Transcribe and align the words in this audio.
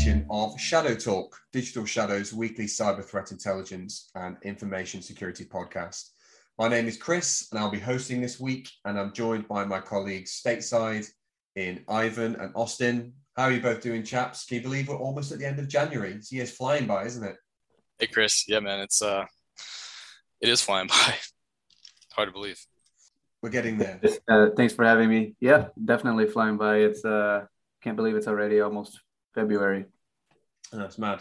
edition 0.00 0.26
of 0.30 0.54
ShadowTalk, 0.56 1.28
Digital 1.52 1.84
Shadows' 1.84 2.32
weekly 2.32 2.64
cyber 2.64 3.04
threat 3.04 3.32
intelligence 3.32 4.10
and 4.14 4.38
information 4.44 5.02
security 5.02 5.44
podcast. 5.44 6.12
My 6.58 6.68
name 6.68 6.88
is 6.88 6.96
Chris, 6.96 7.48
and 7.50 7.60
I'll 7.60 7.70
be 7.70 7.78
hosting 7.78 8.22
this 8.22 8.40
week, 8.40 8.70
and 8.86 8.98
I'm 8.98 9.12
joined 9.12 9.46
by 9.46 9.66
my 9.66 9.78
colleagues 9.78 10.40
stateside 10.42 11.06
in 11.54 11.84
Ivan 11.86 12.34
and 12.36 12.50
Austin. 12.54 13.12
How 13.36 13.44
are 13.44 13.52
you 13.52 13.60
both 13.60 13.82
doing, 13.82 14.02
chaps? 14.02 14.46
Can 14.46 14.56
you 14.56 14.62
believe 14.62 14.88
we're 14.88 14.96
almost 14.96 15.32
at 15.32 15.38
the 15.38 15.44
end 15.44 15.58
of 15.58 15.68
January? 15.68 16.14
This 16.14 16.32
year's 16.32 16.50
flying 16.50 16.86
by, 16.86 17.04
isn't 17.04 17.22
it? 17.24 17.36
Hey, 17.98 18.06
Chris. 18.06 18.48
Yeah, 18.48 18.60
man, 18.60 18.80
it's 18.80 19.02
uh, 19.02 19.26
it 20.40 20.48
is 20.48 20.62
flying 20.62 20.86
by. 20.86 21.14
Hard 22.12 22.28
to 22.28 22.32
believe. 22.32 22.58
We're 23.42 23.50
getting 23.50 23.76
there. 23.76 24.00
Uh, 24.26 24.46
thanks 24.56 24.72
for 24.72 24.86
having 24.86 25.10
me. 25.10 25.34
Yeah, 25.40 25.68
definitely 25.84 26.26
flying 26.26 26.56
by. 26.56 26.78
It's 26.78 27.04
uh, 27.04 27.44
can't 27.82 27.96
believe 27.96 28.16
it's 28.16 28.28
already 28.28 28.62
almost 28.62 28.98
February. 29.34 29.84
Oh, 30.72 30.84
it's 30.84 30.98
mad. 30.98 31.20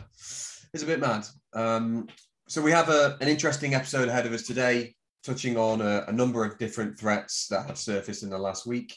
It's 0.73 0.83
a 0.83 0.85
bit 0.85 0.99
mad. 0.99 1.25
Um, 1.53 2.07
so 2.47 2.61
we 2.61 2.71
have 2.71 2.89
a, 2.89 3.17
an 3.19 3.27
interesting 3.27 3.73
episode 3.73 4.07
ahead 4.07 4.27
of 4.27 4.33
us 4.33 4.43
today, 4.43 4.95
touching 5.23 5.57
on 5.57 5.81
a, 5.81 6.05
a, 6.07 6.11
number 6.11 6.45
of 6.45 6.59
different 6.59 6.99
threats 6.99 7.47
that 7.47 7.65
have 7.65 7.77
surfaced 7.77 8.21
in 8.21 8.29
the 8.29 8.37
last 8.37 8.67
week. 8.67 8.95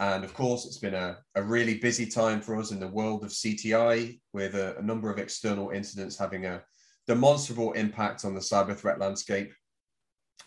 And 0.00 0.24
of 0.24 0.34
course, 0.34 0.66
it's 0.66 0.78
been 0.78 0.94
a, 0.94 1.18
a 1.36 1.42
really 1.42 1.78
busy 1.78 2.06
time 2.06 2.40
for 2.40 2.58
us 2.58 2.72
in 2.72 2.80
the 2.80 2.88
world 2.88 3.22
of 3.22 3.30
CTI, 3.30 4.18
with 4.32 4.56
a, 4.56 4.76
a 4.76 4.82
number 4.82 5.08
of 5.08 5.18
external 5.18 5.70
incidents 5.70 6.18
having 6.18 6.46
a 6.46 6.62
demonstrable 7.06 7.72
impact 7.72 8.24
on 8.24 8.34
the 8.34 8.40
cyber 8.40 8.76
threat 8.76 8.98
landscape. 8.98 9.52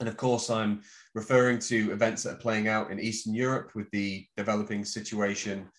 And 0.02 0.10
of 0.10 0.18
course, 0.18 0.50
I'm 0.50 0.82
referring 1.16 1.60
to 1.60 1.94
events 1.94 2.24
that 2.24 2.34
are 2.34 2.42
playing 2.42 2.68
out 2.68 2.92
in 2.92 3.00
Eastern 3.00 3.34
Europe 3.34 3.72
with 3.74 3.90
the 3.92 4.26
developing 4.36 4.84
situation 4.84 5.70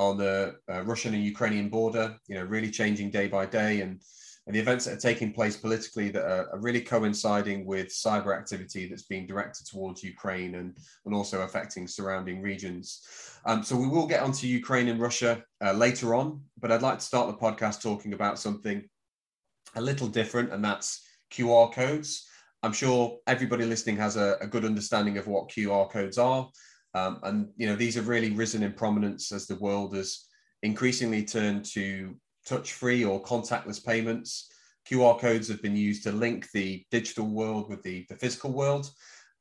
on 0.00 0.16
the 0.16 0.56
uh, 0.72 0.82
Russian 0.82 1.12
and 1.14 1.22
Ukrainian 1.22 1.68
border, 1.68 2.16
you 2.26 2.34
know, 2.34 2.44
really 2.44 2.70
changing 2.70 3.10
day 3.10 3.28
by 3.28 3.44
day, 3.44 3.82
and, 3.82 4.00
and 4.46 4.56
the 4.56 4.58
events 4.58 4.86
that 4.86 4.94
are 4.94 5.08
taking 5.08 5.30
place 5.34 5.58
politically 5.58 6.08
that 6.08 6.24
are, 6.24 6.48
are 6.52 6.60
really 6.60 6.80
coinciding 6.80 7.66
with 7.66 7.88
cyber 7.88 8.34
activity 8.36 8.88
that's 8.88 9.02
being 9.02 9.26
directed 9.26 9.66
towards 9.66 10.02
Ukraine 10.02 10.54
and, 10.54 10.74
and 11.04 11.14
also 11.14 11.42
affecting 11.42 11.86
surrounding 11.86 12.40
regions. 12.40 13.02
Um, 13.44 13.62
so 13.62 13.76
we 13.76 13.88
will 13.88 14.06
get 14.06 14.22
onto 14.22 14.46
Ukraine 14.46 14.88
and 14.88 14.98
Russia 15.00 15.42
uh, 15.62 15.72
later 15.72 16.14
on, 16.14 16.40
but 16.58 16.72
I'd 16.72 16.82
like 16.82 17.00
to 17.00 17.04
start 17.04 17.28
the 17.28 17.46
podcast 17.46 17.82
talking 17.82 18.14
about 18.14 18.38
something 18.38 18.82
a 19.76 19.82
little 19.82 20.08
different, 20.08 20.50
and 20.50 20.64
that's 20.64 21.06
QR 21.30 21.72
codes. 21.74 22.26
I'm 22.62 22.72
sure 22.72 23.18
everybody 23.26 23.66
listening 23.66 23.98
has 23.98 24.16
a, 24.16 24.38
a 24.40 24.46
good 24.46 24.64
understanding 24.64 25.18
of 25.18 25.26
what 25.26 25.50
QR 25.50 25.90
codes 25.90 26.16
are. 26.16 26.48
Um, 26.94 27.20
and 27.22 27.48
you 27.56 27.66
know 27.66 27.76
these 27.76 27.94
have 27.94 28.08
really 28.08 28.30
risen 28.30 28.62
in 28.62 28.72
prominence 28.72 29.32
as 29.32 29.46
the 29.46 29.56
world 29.56 29.94
has 29.94 30.26
increasingly 30.62 31.24
turned 31.24 31.64
to 31.64 32.16
touch-free 32.46 33.04
or 33.04 33.22
contactless 33.22 33.84
payments. 33.84 34.50
QR 34.90 35.18
codes 35.18 35.48
have 35.48 35.62
been 35.62 35.76
used 35.76 36.02
to 36.02 36.12
link 36.12 36.50
the 36.52 36.84
digital 36.90 37.26
world 37.26 37.68
with 37.68 37.82
the, 37.82 38.06
the 38.08 38.16
physical 38.16 38.52
world. 38.52 38.90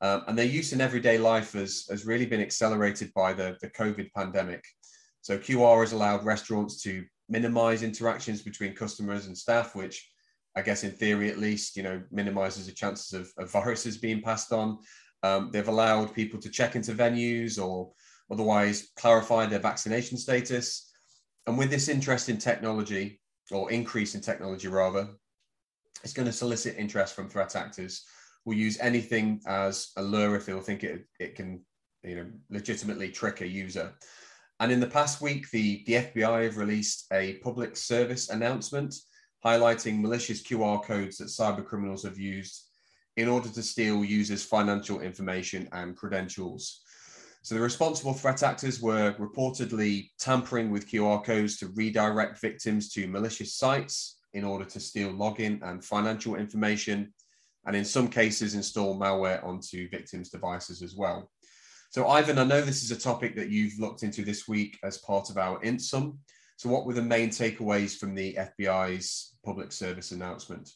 Um, 0.02 0.24
and 0.28 0.38
their 0.38 0.46
use 0.46 0.72
in 0.72 0.82
everyday 0.82 1.18
life 1.18 1.54
has, 1.54 1.86
has 1.90 2.06
really 2.06 2.26
been 2.26 2.42
accelerated 2.42 3.12
by 3.14 3.34
the, 3.34 3.58
the 3.62 3.70
COVID 3.70 4.12
pandemic. 4.16 4.64
So 5.22 5.38
QR 5.38 5.82
has 5.82 5.92
allowed 5.92 6.24
restaurants 6.24 6.82
to 6.84 7.04
minimize 7.28 7.84
interactions 7.84 8.42
between 8.42 8.76
customers 8.76 9.28
and 9.28 9.38
staff, 9.38 9.76
which 9.76 10.10
I 10.56 10.62
guess 10.62 10.84
in 10.84 10.92
theory 10.92 11.30
at 11.30 11.38
least, 11.38 11.76
you 11.76 11.84
know, 11.84 12.02
minimizes 12.12 12.66
the 12.66 12.72
chances 12.72 13.14
of, 13.14 13.32
of 13.38 13.52
viruses 13.52 13.98
being 13.98 14.22
passed 14.22 14.52
on. 14.52 14.80
Um, 15.24 15.50
they've 15.52 15.68
allowed 15.68 16.14
people 16.14 16.40
to 16.40 16.50
check 16.50 16.76
into 16.76 16.94
venues 16.94 17.62
or 17.62 17.92
otherwise 18.32 18.90
clarify 18.96 19.46
their 19.46 19.60
vaccination 19.60 20.18
status. 20.18 20.92
And 21.48 21.58
with 21.58 21.70
this 21.70 21.90
interest 21.90 22.30
in 22.30 22.38
technology, 22.38 23.20
or 23.52 23.72
increase 23.72 24.16
in 24.16 24.22
technology 24.22 24.68
rather, 24.68 25.10
it's 26.04 26.14
going 26.14 26.28
to 26.28 26.32
solicit 26.32 26.76
interest 26.78 27.16
from 27.16 27.30
threat 27.30 27.56
actors 27.56 28.06
who 28.46 28.54
use 28.54 28.78
anything 28.80 29.42
as 29.48 29.92
a 29.98 30.02
lure 30.02 30.36
if 30.36 30.46
they'll 30.46 30.62
think 30.62 30.84
it, 30.84 31.06
it 31.20 31.36
can 31.36 31.62
you 32.04 32.16
know, 32.16 32.26
legitimately 32.50 33.10
trick 33.10 33.42
a 33.42 33.48
user. 33.48 33.94
And 34.60 34.72
in 34.72 34.80
the 34.80 34.88
past 34.88 35.22
week, 35.22 35.50
the, 35.52 35.84
the 35.88 35.94
FBI 35.94 36.44
have 36.44 36.58
released 36.58 37.06
a 37.12 37.36
public 37.36 37.76
service 37.76 38.30
announcement 38.30 38.96
highlighting 39.46 40.02
malicious 40.02 40.44
QR 40.44 40.84
codes 40.84 41.18
that 41.18 41.28
cyber 41.28 41.66
criminals 41.66 42.04
have 42.04 42.18
used 42.18 42.69
in 43.20 43.28
order 43.28 43.50
to 43.50 43.62
steal 43.62 44.06
users' 44.06 44.46
financial 44.46 45.02
information 45.02 45.68
and 45.74 45.98
credentials. 45.98 46.82
So 47.42 47.54
the 47.54 47.62
responsible 47.62 48.14
threat 48.14 48.44
actors 48.44 48.82
were 48.82 49.14
reportedly 49.20 50.12
tampering 50.18 50.72
with 50.72 50.88
QR 50.88 51.22
codes 51.24 51.58
to 51.58 51.68
redirect 51.76 52.40
victims 52.40 52.90
to 52.94 53.08
malicious 53.08 53.56
sites 53.56 54.20
in 54.34 54.46
order 54.46 54.64
to 54.64 54.80
steal 54.80 55.12
login 55.12 55.62
and 55.64 55.84
financial 55.84 56.36
information, 56.36 57.14
and 57.66 57.76
in 57.76 57.84
some 57.84 58.08
cases 58.08 58.56
install 58.56 58.98
malware 58.98 59.44
onto 59.44 59.90
victims' 59.90 60.30
devices 60.30 60.82
as 60.82 60.96
well. 60.96 61.30
So 61.90 62.08
Ivan, 62.08 62.40
I 62.40 62.46
know 62.46 62.62
this 62.62 62.84
is 62.84 62.92
a 62.92 63.00
topic 63.00 63.36
that 63.36 63.50
you've 63.50 63.80
looked 63.80 64.04
into 64.04 64.24
this 64.24 64.48
week 64.48 64.78
as 64.84 65.00
part 65.00 65.30
of 65.30 65.38
our 65.38 65.60
INTSUM. 65.60 66.18
So 66.56 66.70
what 66.70 66.86
were 66.86 66.94
the 66.94 67.02
main 67.02 67.30
takeaways 67.30 67.98
from 67.98 68.16
the 68.16 68.38
FBI's 68.60 69.36
public 69.44 69.74
service 69.74 70.12
announcement? 70.12 70.70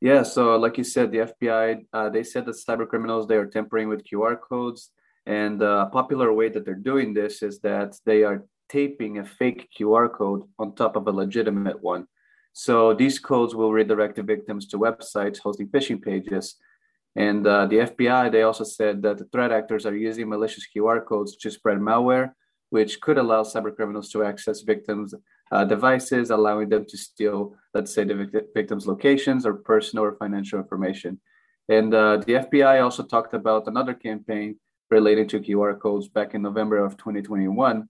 Yeah, 0.00 0.22
so 0.22 0.56
like 0.56 0.76
you 0.76 0.84
said, 0.84 1.10
the 1.10 1.32
FBI 1.32 1.86
uh, 1.92 2.10
they 2.10 2.22
said 2.22 2.44
that 2.46 2.56
cyber 2.56 2.86
criminals 2.86 3.26
they 3.26 3.36
are 3.36 3.46
tampering 3.46 3.88
with 3.88 4.04
QR 4.04 4.38
codes, 4.38 4.90
and 5.24 5.62
uh, 5.62 5.86
a 5.86 5.90
popular 5.90 6.32
way 6.32 6.48
that 6.50 6.64
they're 6.64 6.74
doing 6.74 7.14
this 7.14 7.42
is 7.42 7.60
that 7.60 7.98
they 8.04 8.22
are 8.22 8.44
taping 8.68 9.18
a 9.18 9.24
fake 9.24 9.68
QR 9.78 10.12
code 10.12 10.42
on 10.58 10.74
top 10.74 10.96
of 10.96 11.06
a 11.06 11.10
legitimate 11.10 11.82
one. 11.82 12.06
So 12.52 12.94
these 12.94 13.18
codes 13.18 13.54
will 13.54 13.72
redirect 13.72 14.16
the 14.16 14.22
victims 14.22 14.66
to 14.68 14.78
websites 14.78 15.38
hosting 15.38 15.68
phishing 15.68 16.00
pages. 16.00 16.56
And 17.14 17.46
uh, 17.46 17.66
the 17.66 17.76
FBI 17.76 18.30
they 18.30 18.42
also 18.42 18.64
said 18.64 19.02
that 19.02 19.18
the 19.18 19.24
threat 19.26 19.52
actors 19.52 19.86
are 19.86 19.96
using 19.96 20.28
malicious 20.28 20.66
QR 20.74 21.04
codes 21.04 21.36
to 21.36 21.50
spread 21.50 21.78
malware, 21.78 22.32
which 22.70 23.00
could 23.00 23.18
allow 23.18 23.42
cyber 23.42 23.74
criminals 23.74 24.10
to 24.10 24.24
access 24.24 24.62
victims' 24.62 25.14
uh, 25.52 25.64
devices, 25.64 26.30
allowing 26.30 26.68
them 26.68 26.84
to 26.86 26.96
steal, 26.96 27.54
let's 27.74 27.94
say, 27.94 28.04
the 28.04 28.46
victim's 28.54 28.86
locations 28.86 29.46
or 29.46 29.54
personal 29.54 30.04
or 30.04 30.16
financial 30.16 30.58
information. 30.58 31.20
And 31.68 31.94
uh, 31.94 32.18
the 32.18 32.34
FBI 32.34 32.82
also 32.82 33.02
talked 33.02 33.34
about 33.34 33.66
another 33.66 33.94
campaign 33.94 34.56
related 34.90 35.28
to 35.30 35.40
QR 35.40 35.78
codes 35.78 36.08
back 36.08 36.34
in 36.34 36.42
November 36.42 36.78
of 36.78 36.96
2021, 36.96 37.88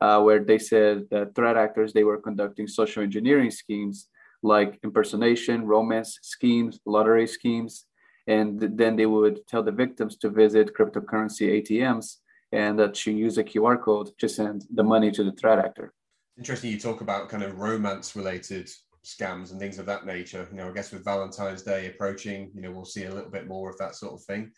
uh, 0.00 0.20
where 0.22 0.44
they 0.44 0.58
said 0.58 1.06
that 1.10 1.34
threat 1.34 1.56
actors 1.56 1.92
they 1.92 2.04
were 2.04 2.18
conducting 2.18 2.68
social 2.68 3.02
engineering 3.02 3.50
schemes 3.50 4.08
like 4.42 4.78
impersonation, 4.84 5.66
romance 5.66 6.18
schemes, 6.22 6.78
lottery 6.86 7.26
schemes, 7.26 7.86
and 8.26 8.60
then 8.60 8.96
they 8.96 9.06
would 9.06 9.46
tell 9.46 9.62
the 9.62 9.72
victims 9.72 10.16
to 10.18 10.30
visit 10.30 10.74
cryptocurrency 10.74 11.62
ATMs 11.62 12.18
and 12.52 12.78
that 12.78 12.94
to 12.94 13.12
use 13.12 13.38
a 13.38 13.44
QR 13.44 13.80
code 13.80 14.10
to 14.18 14.28
send 14.28 14.64
the 14.72 14.84
money 14.84 15.10
to 15.10 15.24
the 15.24 15.32
threat 15.32 15.58
actor 15.58 15.92
interesting 16.38 16.70
you 16.70 16.78
talk 16.78 17.00
about 17.00 17.28
kind 17.28 17.42
of 17.42 17.58
romance 17.58 18.14
related 18.14 18.70
scams 19.04 19.50
and 19.50 19.60
things 19.60 19.78
of 19.78 19.86
that 19.86 20.04
nature. 20.04 20.46
You 20.50 20.58
know, 20.58 20.68
I 20.68 20.72
guess 20.72 20.92
with 20.92 21.04
Valentine's 21.04 21.62
Day 21.62 21.86
approaching, 21.86 22.50
you 22.54 22.60
know, 22.60 22.70
we'll 22.70 22.84
see 22.84 23.04
a 23.04 23.14
little 23.14 23.30
bit 23.30 23.46
more 23.46 23.70
of 23.70 23.78
that 23.78 23.94
sort 23.94 24.14
of 24.14 24.22
thing. 24.24 24.50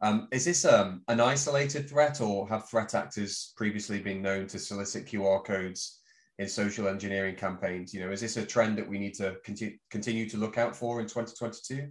Um, 0.00 0.28
is 0.30 0.44
this 0.44 0.64
um, 0.64 1.02
an 1.08 1.20
isolated 1.20 1.88
threat, 1.88 2.20
or 2.20 2.48
have 2.48 2.68
threat 2.68 2.94
actors 2.94 3.52
previously 3.56 3.98
been 3.98 4.22
known 4.22 4.46
to 4.46 4.58
solicit 4.58 5.06
QR 5.06 5.44
codes 5.44 6.00
in 6.38 6.48
social 6.48 6.86
engineering 6.86 7.34
campaigns? 7.34 7.92
You 7.92 8.04
know, 8.04 8.12
is 8.12 8.20
this 8.20 8.36
a 8.36 8.46
trend 8.46 8.78
that 8.78 8.88
we 8.88 8.98
need 8.98 9.14
to 9.14 9.36
continue 9.44 9.76
continue 9.90 10.28
to 10.28 10.36
look 10.36 10.56
out 10.56 10.76
for 10.76 11.00
in 11.00 11.06
2022? 11.06 11.88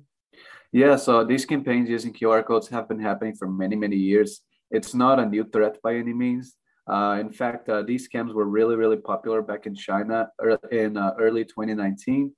Yeah, 0.72 0.96
so 0.96 1.26
these 1.26 1.46
campaigns 1.46 1.90
using 1.90 2.14
QR 2.14 2.46
codes 2.46 2.70
have 2.70 2.88
been 2.88 3.00
happening 3.00 3.36
for 3.36 3.50
many, 3.50 3.76
many 3.76 3.98
years. 3.98 4.42
It's 4.72 4.94
not 4.94 5.20
a 5.20 5.26
new 5.26 5.46
threat 5.46 5.78
by 5.82 5.96
any 5.96 6.14
means. 6.14 6.56
Uh, 6.88 7.18
in 7.20 7.32
fact, 7.32 7.68
uh, 7.70 7.82
these 7.82 8.08
scams 8.08 8.34
were 8.34 8.46
really, 8.46 8.76
really 8.76 8.98
popular 8.98 9.42
back 9.42 9.66
in 9.66 9.76
China 9.76 10.30
in 10.72 10.98
uh, 10.98 11.14
early 11.20 11.44
2019. 11.44 12.34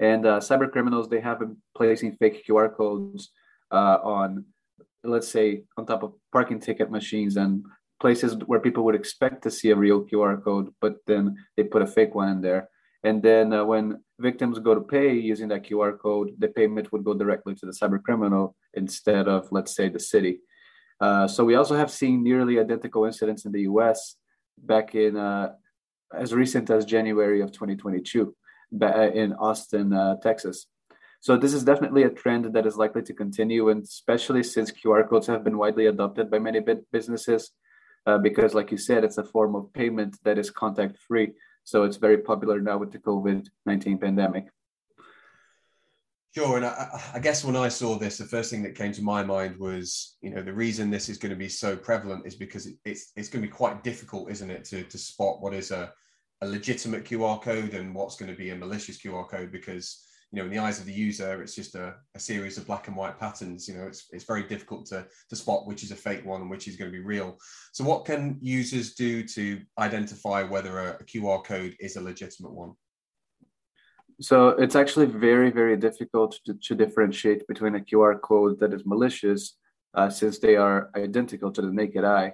And 0.00 0.26
uh, 0.26 0.38
cyber 0.38 0.70
criminals, 0.70 1.08
they 1.08 1.20
have 1.20 1.40
been 1.40 1.56
placing 1.76 2.16
fake 2.16 2.44
QR 2.46 2.74
codes 2.74 3.30
uh, 3.72 3.98
on, 4.02 4.44
let's 5.02 5.28
say, 5.28 5.64
on 5.76 5.86
top 5.86 6.04
of 6.04 6.14
parking 6.32 6.60
ticket 6.60 6.90
machines 6.90 7.36
and 7.36 7.64
places 8.00 8.36
where 8.46 8.60
people 8.60 8.84
would 8.84 8.94
expect 8.94 9.42
to 9.42 9.50
see 9.50 9.70
a 9.70 9.76
real 9.76 10.04
QR 10.04 10.42
code, 10.42 10.72
but 10.80 10.96
then 11.06 11.36
they 11.56 11.64
put 11.64 11.82
a 11.82 11.86
fake 11.86 12.14
one 12.14 12.28
in 12.28 12.40
there. 12.40 12.68
And 13.02 13.22
then 13.22 13.52
uh, 13.52 13.64
when 13.64 14.02
victims 14.18 14.58
go 14.58 14.74
to 14.74 14.80
pay 14.80 15.12
using 15.14 15.48
that 15.48 15.64
QR 15.64 15.98
code, 15.98 16.34
the 16.38 16.48
payment 16.48 16.92
would 16.92 17.04
go 17.04 17.14
directly 17.14 17.54
to 17.56 17.66
the 17.66 17.72
cyber 17.72 18.02
criminal 18.02 18.56
instead 18.74 19.28
of, 19.28 19.48
let's 19.50 19.74
say, 19.74 19.88
the 19.88 20.00
city. 20.00 20.40
Uh, 21.00 21.28
so 21.28 21.44
we 21.44 21.54
also 21.54 21.76
have 21.76 21.90
seen 21.90 22.22
nearly 22.22 22.58
identical 22.58 23.04
incidents 23.04 23.44
in 23.44 23.52
the 23.52 23.62
U.S. 23.62 24.16
back 24.58 24.94
in 24.94 25.16
uh, 25.16 25.52
as 26.14 26.34
recent 26.34 26.70
as 26.70 26.84
January 26.84 27.40
of 27.40 27.52
2022 27.52 28.34
uh, 28.80 29.10
in 29.10 29.32
Austin, 29.34 29.92
uh, 29.92 30.16
Texas. 30.16 30.66
So 31.20 31.36
this 31.36 31.52
is 31.52 31.64
definitely 31.64 32.04
a 32.04 32.10
trend 32.10 32.44
that 32.54 32.66
is 32.66 32.76
likely 32.76 33.02
to 33.02 33.12
continue, 33.12 33.70
and 33.70 33.82
especially 33.82 34.42
since 34.42 34.70
QR 34.70 35.08
codes 35.08 35.26
have 35.26 35.42
been 35.42 35.58
widely 35.58 35.86
adopted 35.86 36.30
by 36.30 36.38
many 36.38 36.60
businesses, 36.92 37.50
uh, 38.06 38.18
because, 38.18 38.54
like 38.54 38.70
you 38.70 38.78
said, 38.78 39.02
it's 39.02 39.18
a 39.18 39.24
form 39.24 39.56
of 39.56 39.72
payment 39.72 40.16
that 40.22 40.38
is 40.38 40.50
contact 40.50 40.96
free. 40.96 41.32
So 41.64 41.82
it's 41.82 41.96
very 41.96 42.18
popular 42.18 42.60
now 42.60 42.78
with 42.78 42.92
the 42.92 42.98
COVID 42.98 43.48
19 43.66 43.98
pandemic. 43.98 44.46
Sure, 46.38 46.56
and 46.56 46.66
I, 46.66 47.02
I, 47.14 47.18
guess 47.18 47.44
when 47.44 47.56
I 47.56 47.66
saw 47.66 47.98
this, 47.98 48.16
the 48.16 48.24
first 48.24 48.48
thing 48.48 48.62
that 48.62 48.76
came 48.76 48.92
to 48.92 49.02
my 49.02 49.24
mind 49.24 49.56
was, 49.58 50.18
you 50.20 50.30
know, 50.30 50.40
the 50.40 50.52
reason 50.52 50.88
this 50.88 51.08
is 51.08 51.18
going 51.18 51.30
to 51.30 51.36
be 51.36 51.48
so 51.48 51.74
prevalent 51.74 52.28
is 52.28 52.36
because 52.36 52.66
it, 52.66 52.76
it's 52.84 53.10
it's 53.16 53.28
going 53.28 53.42
to 53.42 53.48
be 53.48 53.52
quite 53.52 53.82
difficult, 53.82 54.30
isn't 54.30 54.48
it, 54.48 54.64
to 54.66 54.84
to 54.84 54.98
spot 54.98 55.42
what 55.42 55.52
is 55.52 55.72
a, 55.72 55.92
a 56.42 56.46
legitimate 56.46 57.04
QR 57.04 57.42
code 57.42 57.74
and 57.74 57.92
what's 57.92 58.14
going 58.14 58.30
to 58.30 58.38
be 58.38 58.50
a 58.50 58.54
malicious 58.54 59.02
QR 59.02 59.28
code 59.28 59.50
because 59.50 60.06
you 60.30 60.38
know 60.38 60.44
in 60.44 60.52
the 60.52 60.60
eyes 60.60 60.78
of 60.78 60.86
the 60.86 60.92
user 60.92 61.42
it's 61.42 61.56
just 61.56 61.74
a, 61.74 61.96
a 62.14 62.20
series 62.20 62.56
of 62.56 62.68
black 62.68 62.86
and 62.86 62.96
white 62.96 63.18
patterns 63.18 63.66
you 63.66 63.74
know 63.74 63.88
it's, 63.88 64.06
it's 64.12 64.24
very 64.24 64.44
difficult 64.44 64.86
to, 64.86 65.04
to 65.30 65.34
spot 65.34 65.66
which 65.66 65.82
is 65.82 65.90
a 65.90 65.96
fake 65.96 66.24
one 66.24 66.42
and 66.42 66.50
which 66.50 66.68
is 66.68 66.76
going 66.76 66.88
to 66.88 66.96
be 66.96 67.04
real. 67.04 67.36
So 67.72 67.82
what 67.82 68.04
can 68.04 68.38
users 68.40 68.94
do 68.94 69.24
to 69.24 69.60
identify 69.76 70.44
whether 70.44 70.78
a, 70.78 70.98
a 71.00 71.04
qr 71.04 71.42
code 71.42 71.74
is 71.80 71.96
a 71.96 72.00
legitimate 72.00 72.52
one 72.52 72.74
so 74.20 74.48
it's 74.50 74.74
actually 74.74 75.06
very, 75.06 75.50
very 75.50 75.76
difficult 75.76 76.38
to, 76.44 76.54
to 76.54 76.74
differentiate 76.74 77.46
between 77.46 77.76
a 77.76 77.80
QR 77.80 78.20
code 78.20 78.58
that 78.60 78.72
is 78.72 78.84
malicious 78.84 79.56
uh, 79.94 80.10
since 80.10 80.38
they 80.38 80.56
are 80.56 80.90
identical 80.96 81.52
to 81.52 81.62
the 81.62 81.70
naked 81.70 82.04
eye. 82.04 82.32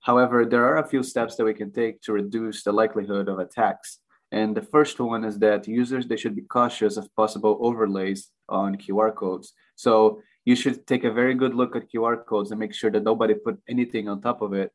However, 0.00 0.44
there 0.44 0.64
are 0.66 0.78
a 0.78 0.88
few 0.88 1.02
steps 1.02 1.36
that 1.36 1.44
we 1.44 1.54
can 1.54 1.72
take 1.72 2.02
to 2.02 2.12
reduce 2.12 2.64
the 2.64 2.72
likelihood 2.72 3.28
of 3.28 3.38
attacks. 3.38 3.98
And 4.30 4.54
the 4.54 4.62
first 4.62 4.98
one 4.98 5.24
is 5.24 5.38
that 5.38 5.68
users 5.68 6.06
they 6.06 6.16
should 6.16 6.36
be 6.36 6.42
cautious 6.42 6.96
of 6.96 7.14
possible 7.14 7.58
overlays 7.60 8.30
on 8.48 8.76
QR 8.76 9.14
codes. 9.14 9.52
So 9.76 10.20
you 10.44 10.56
should 10.56 10.86
take 10.86 11.04
a 11.04 11.12
very 11.12 11.34
good 11.34 11.54
look 11.54 11.76
at 11.76 11.90
QR 11.90 12.26
codes 12.26 12.50
and 12.50 12.60
make 12.60 12.74
sure 12.74 12.90
that 12.90 13.04
nobody 13.04 13.34
put 13.34 13.58
anything 13.68 14.08
on 14.08 14.20
top 14.20 14.42
of 14.42 14.52
it. 14.52 14.72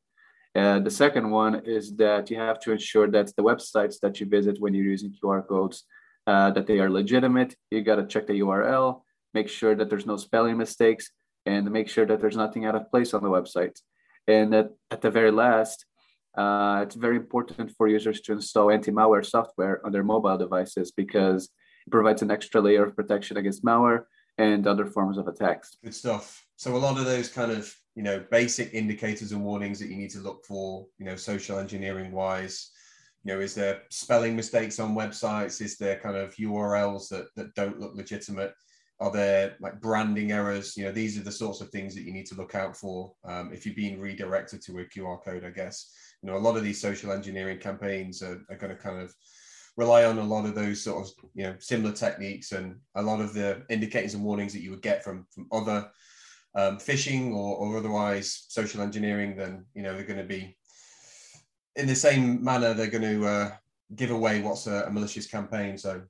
The 0.55 0.89
second 0.89 1.29
one 1.29 1.61
is 1.65 1.95
that 1.97 2.31
you 2.31 2.37
have 2.37 2.59
to 2.61 2.71
ensure 2.71 3.07
that 3.11 3.35
the 3.35 3.43
websites 3.43 3.99
that 4.01 4.19
you 4.19 4.25
visit 4.25 4.59
when 4.59 4.73
you're 4.73 4.85
using 4.85 5.13
QR 5.13 5.45
codes 5.45 5.83
uh, 6.27 6.51
that 6.51 6.67
they 6.67 6.79
are 6.79 6.89
legitimate. 6.89 7.55
You 7.71 7.81
got 7.81 7.95
to 7.95 8.05
check 8.05 8.27
the 8.27 8.41
URL, 8.41 9.01
make 9.33 9.49
sure 9.49 9.75
that 9.75 9.89
there's 9.89 10.05
no 10.05 10.17
spelling 10.17 10.57
mistakes, 10.57 11.09
and 11.45 11.71
make 11.71 11.87
sure 11.87 12.05
that 12.05 12.19
there's 12.21 12.35
nothing 12.35 12.65
out 12.65 12.75
of 12.75 12.91
place 12.91 13.13
on 13.13 13.23
the 13.23 13.29
website. 13.29 13.79
And 14.27 14.53
at, 14.53 14.71
at 14.91 15.01
the 15.01 15.09
very 15.09 15.31
last, 15.31 15.85
uh, 16.37 16.81
it's 16.83 16.95
very 16.95 17.15
important 17.15 17.71
for 17.77 17.87
users 17.87 18.21
to 18.21 18.33
install 18.33 18.69
anti-malware 18.69 19.25
software 19.25 19.83
on 19.85 19.91
their 19.91 20.03
mobile 20.03 20.37
devices 20.37 20.91
because 20.91 21.45
it 21.87 21.89
provides 21.89 22.21
an 22.21 22.29
extra 22.29 22.61
layer 22.61 22.85
of 22.85 22.95
protection 22.95 23.37
against 23.37 23.63
malware 23.63 24.03
and 24.37 24.67
other 24.67 24.85
forms 24.85 25.17
of 25.17 25.27
attacks. 25.27 25.77
Good 25.83 25.95
stuff. 25.95 26.45
So 26.57 26.75
a 26.75 26.77
lot 26.77 26.99
of 26.99 27.05
those 27.05 27.29
kind 27.29 27.51
of 27.51 27.73
you 27.95 28.03
know 28.03 28.23
basic 28.29 28.73
indicators 28.73 29.31
and 29.31 29.43
warnings 29.43 29.79
that 29.79 29.89
you 29.89 29.95
need 29.95 30.11
to 30.11 30.19
look 30.19 30.45
for, 30.45 30.85
you 30.99 31.05
know, 31.05 31.15
social 31.15 31.57
engineering 31.57 32.11
wise, 32.11 32.71
you 33.27 33.33
know, 33.33 33.41
is 33.41 33.53
there 33.53 33.81
spelling 33.89 34.37
mistakes 34.37 34.79
on 34.79 34.95
websites? 34.95 35.61
Is 35.61 35.77
there 35.77 35.99
kind 35.99 36.15
of 36.15 36.33
URLs 36.35 37.09
that, 37.09 37.27
that 37.35 37.53
don't 37.55 37.77
look 37.77 37.93
legitimate? 37.93 38.53
Are 39.01 39.11
there 39.11 39.57
like 39.59 39.81
branding 39.81 40.31
errors? 40.31 40.77
You 40.77 40.85
know, 40.85 40.93
these 40.93 41.19
are 41.19 41.23
the 41.23 41.31
sorts 41.31 41.59
of 41.59 41.69
things 41.69 41.93
that 41.93 42.03
you 42.03 42.13
need 42.13 42.25
to 42.27 42.35
look 42.35 42.55
out 42.55 42.77
for 42.77 43.11
um, 43.25 43.51
if 43.51 43.65
you're 43.65 43.75
being 43.75 43.99
redirected 43.99 44.61
to 44.61 44.79
a 44.79 44.85
QR 44.85 45.21
code, 45.21 45.43
I 45.43 45.49
guess. 45.49 45.91
You 46.23 46.31
know, 46.31 46.37
a 46.37 46.39
lot 46.39 46.55
of 46.55 46.63
these 46.63 46.79
social 46.79 47.11
engineering 47.11 47.59
campaigns 47.59 48.23
are, 48.23 48.41
are 48.49 48.55
going 48.55 48.73
to 48.73 48.81
kind 48.81 49.01
of 49.01 49.13
rely 49.75 50.05
on 50.05 50.19
a 50.19 50.23
lot 50.23 50.45
of 50.45 50.55
those 50.55 50.81
sort 50.81 51.05
of, 51.05 51.11
you 51.33 51.43
know, 51.43 51.55
similar 51.59 51.91
techniques 51.91 52.53
and 52.53 52.77
a 52.95 53.01
lot 53.01 53.19
of 53.19 53.33
the 53.33 53.61
indicators 53.69 54.13
and 54.13 54.23
warnings 54.23 54.53
that 54.53 54.61
you 54.61 54.71
would 54.71 54.81
get 54.81 55.03
from, 55.03 55.27
from 55.35 55.47
other 55.51 55.89
um, 56.55 56.77
phishing 56.77 57.33
or, 57.33 57.57
or 57.57 57.77
otherwise 57.77 58.45
social 58.47 58.81
engineering, 58.81 59.35
then, 59.35 59.65
you 59.73 59.83
know, 59.83 59.93
they're 59.93 60.05
going 60.05 60.17
to 60.17 60.23
be 60.23 60.55
in 61.77 61.85
the 61.87 61.95
same 61.95 62.43
manner, 62.43 62.73
they're 62.73 62.87
going 62.87 63.03
to 63.03 63.25
uh, 63.25 63.51
give 63.95 64.11
away 64.11 64.41
what's 64.41 64.67
a, 64.67 64.85
a, 64.87 64.91
malicious 64.91 65.27
campaign. 65.27 65.77
So, 65.77 66.01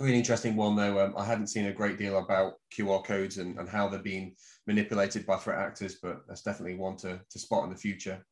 really 0.00 0.16
interesting 0.16 0.56
one 0.56 0.74
though. 0.74 1.04
Um, 1.04 1.14
I 1.16 1.24
hadn't 1.24 1.48
seen 1.48 1.66
a 1.66 1.72
great 1.72 1.98
deal 1.98 2.18
about 2.18 2.54
QR 2.74 3.04
codes 3.04 3.36
and, 3.36 3.58
and 3.58 3.68
how 3.68 3.88
they're 3.88 4.00
being 4.00 4.34
manipulated 4.66 5.26
by 5.26 5.36
threat 5.36 5.58
actors, 5.58 5.98
but 6.02 6.22
that's 6.26 6.42
definitely 6.42 6.76
one 6.76 6.96
to, 6.98 7.20
to 7.30 7.38
spot 7.38 7.64
in 7.64 7.70
the 7.70 7.76
future. 7.76 8.24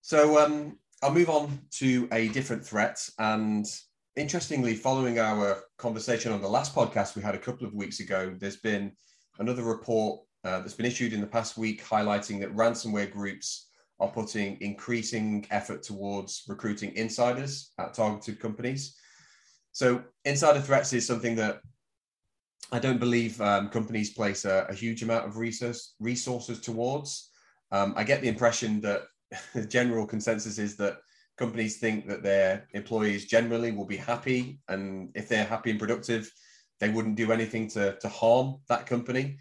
So, 0.00 0.42
um, 0.42 0.78
I'll 1.02 1.14
move 1.14 1.30
on 1.30 1.60
to 1.72 2.08
a 2.12 2.28
different 2.28 2.64
threat. 2.64 3.06
And 3.18 3.66
interestingly, 4.16 4.74
following 4.74 5.18
our 5.18 5.62
conversation 5.76 6.32
on 6.32 6.40
the 6.40 6.48
last 6.48 6.74
podcast 6.74 7.16
we 7.16 7.22
had 7.22 7.34
a 7.34 7.38
couple 7.38 7.66
of 7.66 7.74
weeks 7.74 8.00
ago, 8.00 8.34
there's 8.38 8.58
been 8.58 8.92
another 9.38 9.62
report 9.62 10.20
uh, 10.44 10.60
that's 10.60 10.74
been 10.74 10.86
issued 10.86 11.12
in 11.12 11.20
the 11.20 11.26
past 11.26 11.58
week 11.58 11.84
highlighting 11.84 12.40
that 12.40 12.54
ransomware 12.54 13.10
groups 13.10 13.69
are 14.00 14.08
putting 14.08 14.60
increasing 14.60 15.46
effort 15.50 15.82
towards 15.82 16.42
recruiting 16.48 16.94
insiders 16.96 17.72
at 17.78 17.94
targeted 17.94 18.40
companies. 18.40 18.96
So, 19.72 20.02
insider 20.24 20.60
threats 20.60 20.92
is 20.92 21.06
something 21.06 21.36
that 21.36 21.60
I 22.72 22.78
don't 22.78 22.98
believe 22.98 23.40
um, 23.40 23.68
companies 23.68 24.10
place 24.10 24.44
a, 24.44 24.66
a, 24.68 24.74
huge 24.74 25.02
amount 25.02 25.26
of 25.26 25.36
resource, 25.36 25.94
resources 25.98 26.60
towards. 26.60 27.30
Um, 27.72 27.94
I 27.96 28.04
get 28.04 28.20
the 28.20 28.28
impression 28.28 28.80
that 28.82 29.02
the 29.54 29.66
general 29.66 30.06
consensus 30.06 30.58
is 30.58 30.76
that 30.76 30.98
companies 31.36 31.78
think 31.78 32.06
that 32.08 32.22
their 32.22 32.68
employees 32.74 33.26
generally 33.26 33.72
will 33.72 33.86
be 33.86 33.96
happy, 33.96 34.60
and 34.68 35.10
if 35.14 35.28
they're 35.28 35.44
happy 35.44 35.70
and 35.70 35.80
productive, 35.80 36.30
they 36.80 36.88
wouldn't 36.88 37.16
do 37.16 37.32
anything 37.32 37.68
to, 37.68 37.96
to 38.00 38.08
harm 38.08 38.56
that 38.68 38.86
company. 38.86 39.38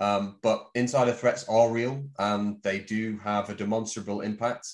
Um, 0.00 0.38
but 0.42 0.68
insider 0.74 1.12
threats 1.12 1.44
are 1.48 1.70
real 1.70 2.02
and 2.18 2.56
they 2.62 2.78
do 2.78 3.18
have 3.18 3.50
a 3.50 3.54
demonstrable 3.54 4.22
impact, 4.22 4.66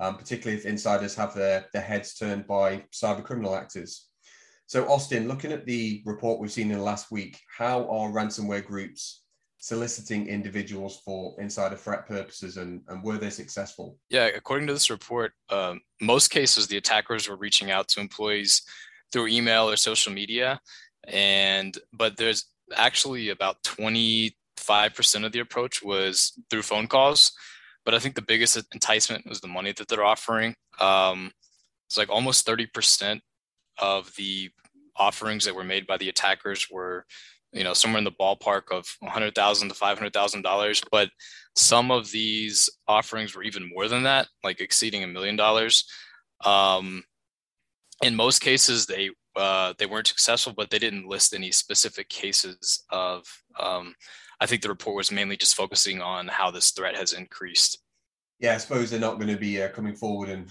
um, 0.00 0.16
particularly 0.16 0.58
if 0.58 0.66
insiders 0.66 1.14
have 1.14 1.32
their, 1.34 1.66
their 1.72 1.82
heads 1.82 2.14
turned 2.14 2.46
by 2.46 2.84
cyber 2.92 3.22
criminal 3.22 3.54
actors. 3.54 4.08
So, 4.66 4.88
Austin, 4.88 5.28
looking 5.28 5.52
at 5.52 5.66
the 5.66 6.02
report 6.04 6.40
we've 6.40 6.50
seen 6.50 6.70
in 6.70 6.78
the 6.78 6.84
last 6.84 7.12
week, 7.12 7.38
how 7.56 7.88
are 7.88 8.10
ransomware 8.10 8.64
groups 8.64 9.22
soliciting 9.58 10.26
individuals 10.26 11.00
for 11.04 11.34
insider 11.40 11.76
threat 11.76 12.06
purposes 12.06 12.56
and, 12.56 12.82
and 12.88 13.02
were 13.02 13.18
they 13.18 13.30
successful? 13.30 13.98
Yeah, 14.10 14.26
according 14.26 14.66
to 14.66 14.72
this 14.72 14.90
report, 14.90 15.32
um, 15.50 15.80
most 16.00 16.28
cases 16.28 16.66
the 16.66 16.76
attackers 16.76 17.28
were 17.28 17.36
reaching 17.36 17.70
out 17.70 17.88
to 17.88 18.00
employees 18.00 18.62
through 19.12 19.28
email 19.28 19.70
or 19.70 19.76
social 19.76 20.12
media. 20.12 20.60
And 21.06 21.78
but 21.92 22.16
there's 22.16 22.46
actually 22.76 23.28
about 23.28 23.62
20 23.62 24.36
5% 24.56 25.24
of 25.24 25.32
the 25.32 25.40
approach 25.40 25.82
was 25.82 26.32
through 26.50 26.62
phone 26.62 26.86
calls. 26.86 27.32
But 27.84 27.94
I 27.94 27.98
think 27.98 28.14
the 28.14 28.22
biggest 28.22 28.60
enticement 28.72 29.28
was 29.28 29.40
the 29.40 29.48
money 29.48 29.72
that 29.72 29.88
they're 29.88 30.04
offering. 30.04 30.54
Um, 30.80 31.32
it's 31.86 31.98
like 31.98 32.08
almost 32.08 32.46
30% 32.46 33.20
of 33.78 34.12
the 34.16 34.50
offerings 34.96 35.44
that 35.44 35.54
were 35.54 35.64
made 35.64 35.86
by 35.86 35.96
the 35.96 36.08
attackers 36.08 36.68
were, 36.70 37.04
you 37.52 37.64
know, 37.64 37.74
somewhere 37.74 37.98
in 37.98 38.04
the 38.04 38.12
ballpark 38.12 38.62
of 38.70 38.86
100,000 39.00 39.68
to 39.68 39.74
$500,000. 39.74 40.84
But 40.90 41.10
some 41.56 41.90
of 41.90 42.10
these 42.10 42.70
offerings 42.88 43.34
were 43.34 43.42
even 43.42 43.68
more 43.68 43.88
than 43.88 44.04
that, 44.04 44.28
like 44.42 44.60
exceeding 44.60 45.04
a 45.04 45.08
million 45.08 45.36
dollars. 45.36 45.84
Um, 46.44 47.04
in 48.02 48.14
most 48.14 48.40
cases, 48.40 48.86
they 48.86 49.10
uh, 49.36 49.74
they 49.78 49.86
weren't 49.86 50.06
successful, 50.06 50.52
but 50.56 50.70
they 50.70 50.78
didn't 50.78 51.08
list 51.08 51.34
any 51.34 51.50
specific 51.50 52.08
cases 52.08 52.84
of 52.90 53.24
um, 53.58 53.94
I 54.40 54.46
think 54.46 54.62
the 54.62 54.68
report 54.68 54.96
was 54.96 55.12
mainly 55.12 55.36
just 55.36 55.54
focusing 55.54 56.00
on 56.00 56.28
how 56.28 56.50
this 56.50 56.70
threat 56.70 56.96
has 56.96 57.12
increased. 57.12 57.78
Yeah, 58.40 58.54
I 58.54 58.58
suppose 58.58 58.90
they're 58.90 59.00
not 59.00 59.18
going 59.18 59.32
to 59.32 59.36
be 59.36 59.62
uh, 59.62 59.68
coming 59.68 59.94
forward 59.94 60.28
and 60.28 60.50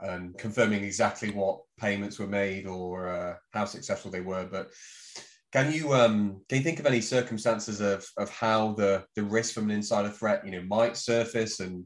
and 0.00 0.36
confirming 0.38 0.82
exactly 0.82 1.30
what 1.30 1.60
payments 1.78 2.18
were 2.18 2.26
made 2.26 2.66
or 2.66 3.08
uh, 3.08 3.34
how 3.52 3.64
successful 3.64 4.10
they 4.10 4.20
were. 4.20 4.46
But 4.50 4.70
can 5.52 5.72
you 5.72 5.94
um, 5.94 6.42
can 6.48 6.58
you 6.58 6.64
think 6.64 6.80
of 6.80 6.86
any 6.86 7.00
circumstances 7.00 7.80
of 7.80 8.06
of 8.16 8.30
how 8.30 8.72
the 8.72 9.04
the 9.14 9.22
risk 9.22 9.54
from 9.54 9.64
an 9.64 9.76
insider 9.76 10.10
threat 10.10 10.44
you 10.44 10.52
know 10.52 10.62
might 10.62 10.96
surface 10.96 11.60
and 11.60 11.84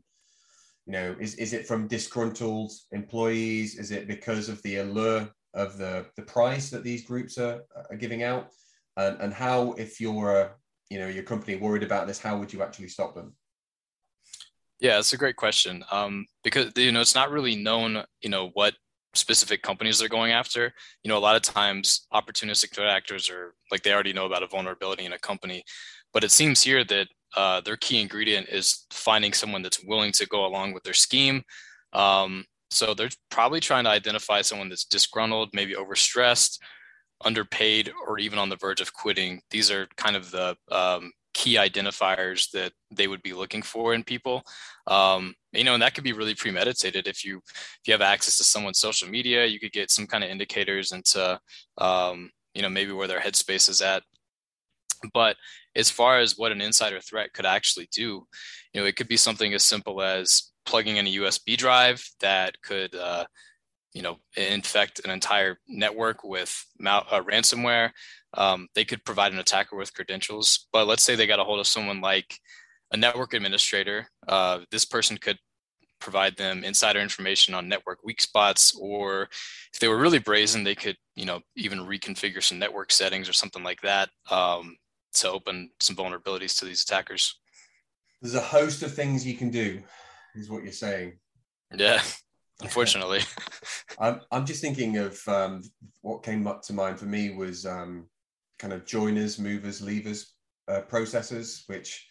you 0.87 0.92
know 0.92 1.14
is 1.21 1.35
is 1.35 1.52
it 1.52 1.66
from 1.66 1.88
disgruntled 1.88 2.73
employees? 2.92 3.78
Is 3.78 3.90
it 3.90 4.09
because 4.09 4.49
of 4.49 4.62
the 4.62 4.78
allure 4.78 5.28
of 5.54 5.76
the 5.76 6.07
the 6.16 6.23
price 6.23 6.71
that 6.71 6.85
these 6.85 7.04
groups 7.04 7.37
are, 7.38 7.62
are 7.90 7.97
giving 7.97 8.23
out? 8.23 8.49
And, 8.97 9.21
and 9.21 9.33
how 9.35 9.73
if 9.73 10.00
you're 10.00 10.40
a, 10.40 10.50
you 10.90 10.99
know 10.99 11.09
your 11.09 11.23
company 11.23 11.57
worried 11.57 11.83
about 11.83 12.07
this 12.07 12.18
how 12.18 12.38
would 12.38 12.52
you 12.52 12.62
actually 12.62 12.88
stop 12.88 13.14
them? 13.14 13.35
Yeah 14.80 14.99
it's 14.99 15.12
a 15.12 15.18
great 15.18 15.37
question. 15.37 15.85
Um, 15.90 16.26
because 16.45 16.73
you 16.76 16.92
know 16.92 17.00
it's 17.00 17.14
not 17.14 17.30
really 17.30 17.57
known 17.57 18.04
you 18.21 18.30
know 18.30 18.50
what 18.54 18.75
specific 19.14 19.62
companies 19.62 19.99
they're 19.99 20.09
going 20.09 20.33
after. 20.33 20.73
You 21.02 21.09
know 21.09 21.18
a 21.18 21.21
lot 21.21 21.37
of 21.37 21.42
times 21.42 22.07
opportunistic 22.12 22.75
threat 22.75 22.88
actors 22.88 23.30
are 23.30 23.54
like 23.71 23.83
they 23.83 23.92
already 23.92 24.12
know 24.12 24.26
about 24.26 24.42
a 24.42 24.49
vulnerability 24.49 25.04
in 25.04 25.12
a 25.12 25.18
company. 25.18 25.64
But 26.12 26.25
it 26.25 26.30
seems 26.30 26.62
here 26.62 26.85
that 26.85 27.09
uh, 27.37 27.61
their 27.61 27.76
key 27.76 28.00
ingredient 28.00 28.49
is 28.49 28.87
finding 28.90 29.33
someone 29.33 29.62
that's 29.62 29.85
willing 29.85 30.12
to 30.12 30.26
go 30.26 30.47
along 30.47 30.73
with 30.73 30.83
their 30.83 30.95
scheme. 30.95 31.42
Um, 31.92 32.45
so 32.71 32.95
they're 32.95 33.11
probably 33.30 33.61
trying 33.61 33.85
to 33.85 33.90
identify 33.90 34.42
someone 34.42 34.68
that's 34.68 34.85
disgruntled 34.85 35.50
maybe 35.52 35.75
overstressed 35.75 36.59
underpaid 37.25 37.92
or 38.06 38.18
even 38.18 38.38
on 38.38 38.48
the 38.48 38.56
verge 38.56 38.80
of 38.80 38.92
quitting. 38.92 39.40
These 39.50 39.70
are 39.70 39.88
kind 39.96 40.16
of 40.16 40.30
the 40.30 40.56
um, 40.70 41.12
key 41.34 41.54
identifiers 41.54 42.50
that 42.50 42.72
they 42.90 43.06
would 43.06 43.22
be 43.22 43.32
looking 43.32 43.62
for 43.62 43.94
in 43.94 44.02
people. 44.04 44.42
Um, 44.87 45.34
you 45.52 45.64
know, 45.64 45.75
and 45.75 45.82
that 45.82 45.94
could 45.94 46.04
be 46.04 46.12
really 46.12 46.34
premeditated. 46.34 47.06
If 47.06 47.25
you 47.25 47.38
if 47.38 47.80
you 47.87 47.92
have 47.92 48.02
access 48.02 48.37
to 48.38 48.44
someone's 48.44 48.78
social 48.78 49.08
media, 49.08 49.46
you 49.46 49.60
could 49.60 49.72
get 49.72 49.90
some 49.90 50.06
kind 50.06 50.25
of 50.25 50.30
indicators 50.30 50.92
into 50.92 51.40
um, 51.78 52.30
you 52.54 52.62
know 52.62 52.68
maybe 52.68 52.92
where 52.92 53.08
their 53.08 53.20
headspace 53.20 53.68
is 53.68 53.80
at. 53.80 54.02
But 55.14 55.37
as 55.76 55.90
far 55.90 56.18
as 56.18 56.37
what 56.37 56.52
an 56.52 56.60
insider 56.60 57.00
threat 57.00 57.32
could 57.32 57.46
actually 57.46 57.88
do, 57.92 58.26
you 58.72 58.80
know, 58.80 58.84
it 58.84 58.96
could 58.96 59.08
be 59.08 59.16
something 59.16 59.54
as 59.54 59.62
simple 59.62 60.02
as 60.02 60.50
plugging 60.66 60.96
in 60.96 61.06
a 61.06 61.14
USB 61.14 61.56
drive 61.56 62.04
that 62.20 62.60
could 62.62 62.94
uh, 62.94 63.25
you 63.99 64.05
know 64.05 64.21
infect 64.37 65.00
an 65.05 65.11
entire 65.11 65.59
network 65.67 66.23
with 66.23 66.64
mal- 66.78 67.05
uh, 67.11 67.21
ransomware 67.21 67.90
um, 68.35 68.69
they 68.76 68.85
could 68.85 69.05
provide 69.05 69.33
an 69.33 69.40
attacker 69.40 69.75
with 69.75 69.93
credentials. 69.93 70.69
But 70.73 70.87
let's 70.87 71.02
say 71.02 71.17
they 71.17 71.26
got 71.26 71.40
a 71.40 71.45
hold 71.45 71.59
of 71.59 71.67
someone 71.67 72.00
like 72.00 72.38
a 72.93 72.97
network 72.97 73.35
administrator 73.35 74.09
uh, 74.28 74.61
this 74.71 74.85
person 74.85 75.19
could 75.19 75.37
provide 76.00 76.37
them 76.37 76.62
insider 76.62 77.00
information 77.00 77.55
on 77.55 77.69
network 77.69 77.99
weak 78.05 78.21
spots 78.21 78.73
or 78.81 79.23
if 79.75 79.81
they 79.81 79.88
were 79.88 79.99
really 79.99 80.21
brazen 80.21 80.62
they 80.62 80.76
could 80.76 80.97
you 81.17 81.26
know 81.26 81.40
even 81.57 81.81
reconfigure 81.81 82.43
some 82.43 82.61
network 82.61 82.93
settings 82.93 83.28
or 83.28 83.33
something 83.33 83.64
like 83.64 83.81
that 83.81 84.09
um, 84.31 84.76
to 85.12 85.28
open 85.28 85.69
some 85.81 85.97
vulnerabilities 85.97 86.57
to 86.57 86.64
these 86.64 86.83
attackers. 86.83 87.35
There's 88.23 88.37
a 88.37 88.40
host 88.40 88.85
of 88.85 88.95
things 88.95 89.26
you 89.26 89.35
can 89.35 89.50
do 89.50 89.83
is 90.37 90.49
what 90.49 90.62
you're 90.62 90.73
saying. 90.73 91.19
Yeah 91.76 92.00
unfortunately. 92.62 93.21
I'm, 93.99 94.21
I'm 94.31 94.47
just 94.47 94.61
thinking 94.61 94.97
of 94.99 95.21
um, 95.29 95.62
what 96.03 96.23
came 96.23 96.47
up 96.47 96.62
to 96.62 96.73
mind 96.73 96.99
for 96.99 97.07
me 97.07 97.31
was 97.31 97.67
um, 97.67 98.07
kind 98.59 98.73
of 98.73 98.87
joiners, 98.87 99.38
movers, 99.38 99.81
leavers 99.81 100.27
uh, 100.69 100.83
processes, 100.83 101.65
which 101.67 102.07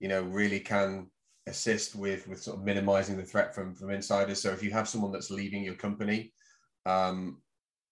you 0.00 0.08
know 0.08 0.22
really 0.22 0.60
can 0.60 1.08
assist 1.46 1.94
with 1.94 2.28
with 2.28 2.42
sort 2.42 2.58
of 2.58 2.64
minimizing 2.64 3.16
the 3.16 3.24
threat 3.24 3.54
from 3.54 3.74
from 3.74 3.90
insiders. 3.90 4.40
So 4.40 4.50
if 4.50 4.62
you 4.62 4.70
have 4.70 4.88
someone 4.88 5.12
that's 5.12 5.30
leaving 5.30 5.64
your 5.64 5.74
company, 5.74 6.32
um, 6.86 7.40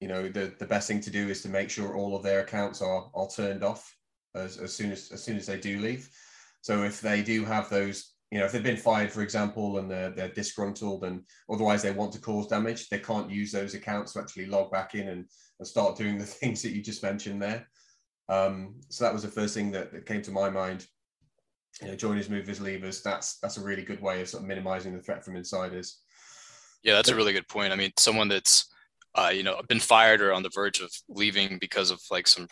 you 0.00 0.08
know 0.08 0.28
the 0.28 0.54
the 0.58 0.66
best 0.66 0.88
thing 0.88 1.00
to 1.02 1.10
do 1.10 1.28
is 1.28 1.42
to 1.42 1.48
make 1.48 1.70
sure 1.70 1.96
all 1.96 2.16
of 2.16 2.22
their 2.22 2.40
accounts 2.40 2.80
are 2.82 3.10
are 3.14 3.28
turned 3.28 3.62
off 3.62 3.94
as, 4.34 4.58
as 4.58 4.74
soon 4.74 4.92
as 4.92 5.10
as 5.12 5.22
soon 5.22 5.36
as 5.36 5.46
they 5.46 5.58
do 5.58 5.80
leave. 5.80 6.08
So 6.62 6.82
if 6.82 7.00
they 7.00 7.22
do 7.22 7.44
have 7.44 7.68
those 7.68 8.14
you 8.30 8.38
know, 8.38 8.44
if 8.44 8.52
they've 8.52 8.62
been 8.62 8.76
fired, 8.76 9.10
for 9.10 9.22
example, 9.22 9.78
and 9.78 9.90
they're, 9.90 10.10
they're 10.10 10.28
disgruntled 10.28 11.04
and 11.04 11.24
otherwise 11.50 11.82
they 11.82 11.90
want 11.90 12.12
to 12.12 12.20
cause 12.20 12.46
damage, 12.46 12.88
they 12.88 12.98
can't 12.98 13.30
use 13.30 13.50
those 13.50 13.74
accounts 13.74 14.12
to 14.12 14.20
actually 14.20 14.46
log 14.46 14.70
back 14.70 14.94
in 14.94 15.08
and, 15.08 15.26
and 15.58 15.68
start 15.68 15.96
doing 15.96 16.16
the 16.16 16.24
things 16.26 16.62
that 16.62 16.70
you 16.70 16.82
just 16.82 17.02
mentioned 17.02 17.42
there. 17.42 17.66
Um, 18.28 18.76
so 18.88 19.04
that 19.04 19.12
was 19.12 19.22
the 19.22 19.28
first 19.28 19.54
thing 19.54 19.72
that, 19.72 19.92
that 19.92 20.06
came 20.06 20.22
to 20.22 20.30
my 20.30 20.48
mind. 20.48 20.86
You 21.82 21.88
know, 21.88 21.96
joiners, 21.96 22.30
movers, 22.30 22.60
leavers. 22.60 23.02
That's 23.02 23.38
that's 23.38 23.56
a 23.56 23.62
really 23.62 23.82
good 23.82 24.02
way 24.02 24.20
of 24.20 24.28
sort 24.28 24.42
of 24.42 24.48
minimizing 24.48 24.94
the 24.94 25.02
threat 25.02 25.24
from 25.24 25.36
insiders. 25.36 26.00
Yeah, 26.82 26.94
that's 26.94 27.08
a 27.08 27.14
really 27.14 27.32
good 27.32 27.48
point. 27.48 27.72
I 27.72 27.76
mean, 27.76 27.92
someone 27.96 28.28
that's 28.28 28.66
uh, 29.14 29.30
you 29.32 29.44
know 29.44 29.60
been 29.68 29.80
fired 29.80 30.20
or 30.20 30.32
on 30.32 30.42
the 30.42 30.50
verge 30.52 30.80
of 30.80 30.90
leaving 31.08 31.58
because 31.58 31.90
of 31.90 32.00
like 32.10 32.26
some 32.26 32.48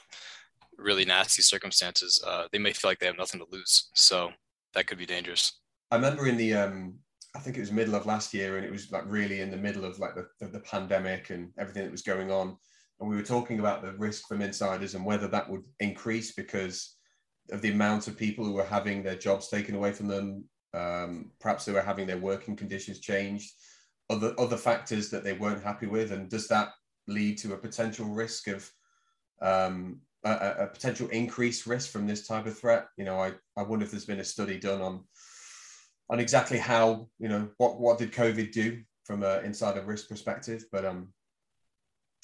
really 0.76 1.04
nasty 1.04 1.42
circumstances, 1.42 2.22
uh, 2.26 2.44
they 2.52 2.58
may 2.58 2.72
feel 2.72 2.90
like 2.90 3.00
they 3.00 3.06
have 3.06 3.18
nothing 3.18 3.40
to 3.40 3.46
lose. 3.50 3.90
So 3.94 4.30
that 4.74 4.86
could 4.86 4.98
be 4.98 5.06
dangerous. 5.06 5.60
I 5.90 5.96
remember 5.96 6.26
in 6.26 6.36
the 6.36 6.54
um, 6.54 6.94
I 7.34 7.40
think 7.40 7.56
it 7.56 7.60
was 7.60 7.72
middle 7.72 7.94
of 7.94 8.06
last 8.06 8.34
year, 8.34 8.56
and 8.56 8.64
it 8.64 8.72
was 8.72 8.90
like 8.90 9.04
really 9.06 9.40
in 9.40 9.50
the 9.50 9.56
middle 9.56 9.84
of 9.84 9.98
like 9.98 10.14
the, 10.14 10.26
the, 10.40 10.48
the 10.48 10.60
pandemic 10.60 11.30
and 11.30 11.50
everything 11.58 11.84
that 11.84 11.92
was 11.92 12.02
going 12.02 12.30
on, 12.30 12.56
and 13.00 13.08
we 13.08 13.16
were 13.16 13.22
talking 13.22 13.60
about 13.60 13.82
the 13.82 13.92
risk 13.92 14.26
from 14.26 14.42
insiders 14.42 14.94
and 14.94 15.04
whether 15.04 15.28
that 15.28 15.48
would 15.48 15.62
increase 15.80 16.32
because 16.32 16.96
of 17.50 17.62
the 17.62 17.70
amount 17.70 18.08
of 18.08 18.16
people 18.16 18.44
who 18.44 18.52
were 18.52 18.64
having 18.64 19.02
their 19.02 19.16
jobs 19.16 19.48
taken 19.48 19.74
away 19.74 19.92
from 19.92 20.08
them. 20.08 20.44
Um, 20.74 21.30
perhaps 21.40 21.64
they 21.64 21.72
were 21.72 21.80
having 21.80 22.06
their 22.06 22.18
working 22.18 22.54
conditions 22.54 23.00
changed, 23.00 23.52
other 24.10 24.34
other 24.38 24.56
factors 24.56 25.10
that 25.10 25.24
they 25.24 25.32
weren't 25.32 25.62
happy 25.62 25.86
with, 25.86 26.12
and 26.12 26.28
does 26.28 26.48
that 26.48 26.70
lead 27.06 27.38
to 27.38 27.54
a 27.54 27.58
potential 27.58 28.06
risk 28.06 28.48
of 28.48 28.70
um, 29.40 30.00
a, 30.24 30.54
a, 30.58 30.66
potential 30.66 31.08
increased 31.08 31.66
risk 31.66 31.90
from 31.90 32.06
this 32.06 32.26
type 32.26 32.46
of 32.46 32.58
threat? 32.58 32.86
You 32.98 33.04
know, 33.04 33.18
I, 33.18 33.32
I 33.56 33.62
wonder 33.62 33.84
if 33.84 33.90
there's 33.90 34.04
been 34.04 34.20
a 34.20 34.24
study 34.24 34.58
done 34.58 34.82
on 34.82 35.04
on 36.10 36.20
exactly 36.20 36.58
how 36.58 37.08
you 37.18 37.28
know 37.28 37.48
what 37.58 37.80
what 37.80 37.98
did 37.98 38.12
COVID 38.12 38.52
do 38.52 38.82
from 39.04 39.22
an 39.22 39.44
insider 39.44 39.82
risk 39.82 40.08
perspective. 40.08 40.64
But 40.70 40.84
um, 40.84 41.08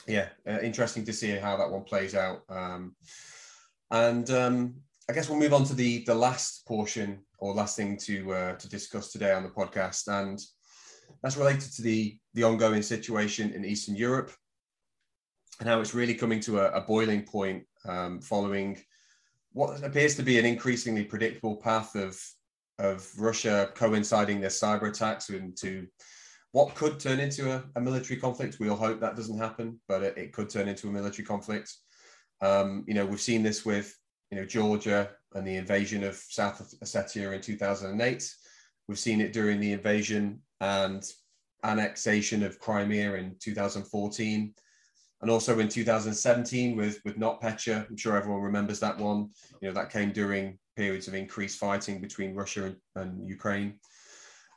yeah, 0.06 0.28
uh, 0.46 0.60
interesting 0.60 1.04
to 1.06 1.12
see 1.12 1.30
how 1.30 1.56
that 1.56 1.70
one 1.70 1.84
plays 1.84 2.14
out. 2.14 2.42
Um, 2.48 2.94
and 3.90 4.28
um, 4.30 4.74
I 5.08 5.12
guess 5.12 5.28
we'll 5.28 5.38
move 5.38 5.54
on 5.54 5.64
to 5.64 5.74
the 5.74 6.04
the 6.04 6.14
last 6.14 6.66
portion 6.66 7.20
or 7.38 7.54
last 7.54 7.76
thing 7.76 7.96
to 7.98 8.32
uh, 8.32 8.54
to 8.56 8.68
discuss 8.68 9.12
today 9.12 9.32
on 9.32 9.42
the 9.42 9.50
podcast, 9.50 10.08
and 10.08 10.40
that's 11.22 11.36
related 11.36 11.72
to 11.72 11.82
the 11.82 12.18
the 12.34 12.44
ongoing 12.44 12.82
situation 12.82 13.52
in 13.52 13.64
Eastern 13.64 13.96
Europe 13.96 14.32
and 15.60 15.68
how 15.68 15.80
it's 15.80 15.94
really 15.94 16.14
coming 16.14 16.40
to 16.40 16.58
a, 16.58 16.70
a 16.72 16.80
boiling 16.80 17.22
point 17.22 17.64
um, 17.86 18.20
following 18.20 18.78
what 19.52 19.82
appears 19.84 20.16
to 20.16 20.22
be 20.22 20.38
an 20.38 20.44
increasingly 20.44 21.04
predictable 21.04 21.56
path 21.56 21.94
of 21.94 22.20
of 22.78 23.08
Russia 23.18 23.70
coinciding 23.74 24.40
their 24.40 24.50
cyber 24.50 24.88
attacks 24.88 25.30
into 25.30 25.86
what 26.52 26.74
could 26.74 27.00
turn 27.00 27.20
into 27.20 27.50
a, 27.50 27.64
a, 27.76 27.80
military 27.80 28.18
conflict. 28.18 28.58
We 28.60 28.68
all 28.68 28.76
hope 28.76 29.00
that 29.00 29.16
doesn't 29.16 29.38
happen, 29.38 29.80
but 29.88 30.02
it, 30.02 30.16
it 30.16 30.32
could 30.32 30.48
turn 30.48 30.68
into 30.68 30.88
a 30.88 30.92
military 30.92 31.26
conflict. 31.26 31.72
Um, 32.40 32.84
you 32.86 32.94
know, 32.94 33.06
we've 33.06 33.20
seen 33.20 33.42
this 33.42 33.64
with 33.64 33.96
you 34.30 34.38
know 34.38 34.46
Georgia 34.46 35.10
and 35.34 35.46
the 35.46 35.56
invasion 35.56 36.04
of 36.04 36.14
South 36.16 36.74
Ossetia 36.82 37.34
in 37.34 37.40
2008. 37.40 38.34
We've 38.88 38.98
seen 38.98 39.20
it 39.20 39.32
during 39.32 39.60
the 39.60 39.72
invasion 39.72 40.40
and 40.60 41.04
annexation 41.64 42.42
of 42.42 42.58
Crimea 42.58 43.14
in 43.14 43.36
2014 43.40 44.54
and 45.22 45.30
also 45.30 45.58
in 45.58 45.68
2017 45.68 46.76
with 46.76 47.00
with 47.04 47.18
NotPetya. 47.18 47.88
I'm 47.88 47.96
sure 47.96 48.16
everyone 48.16 48.42
remembers 48.42 48.80
that 48.80 48.98
one. 48.98 49.30
You 49.60 49.68
know 49.68 49.74
that 49.74 49.90
came 49.90 50.12
during 50.12 50.58
periods 50.76 51.08
of 51.08 51.14
increased 51.14 51.58
fighting 51.58 52.00
between 52.00 52.34
Russia 52.34 52.64
and, 52.64 52.76
and 52.96 53.28
Ukraine. 53.28 53.78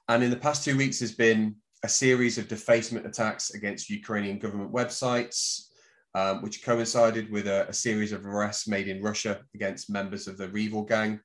And 0.09 0.23
in 0.23 0.29
the 0.29 0.37
past 0.37 0.63
two 0.63 0.77
weeks, 0.77 0.99
there's 0.99 1.15
been 1.15 1.55
a 1.83 1.89
series 1.89 2.37
of 2.37 2.47
defacement 2.47 3.05
attacks 3.05 3.51
against 3.51 3.89
Ukrainian 3.89 4.39
government 4.39 4.73
websites, 4.73 5.67
um, 6.15 6.41
which 6.41 6.63
coincided 6.63 7.29
with 7.31 7.47
a, 7.47 7.67
a, 7.69 7.73
series 7.73 8.11
of 8.11 8.25
arrests 8.25 8.67
made 8.67 8.87
in 8.87 9.03
Russia 9.03 9.41
against 9.53 9.91
members 9.91 10.27
of 10.27 10.37
the 10.37 10.49
REvil 10.49 10.83
gang. 10.83 11.19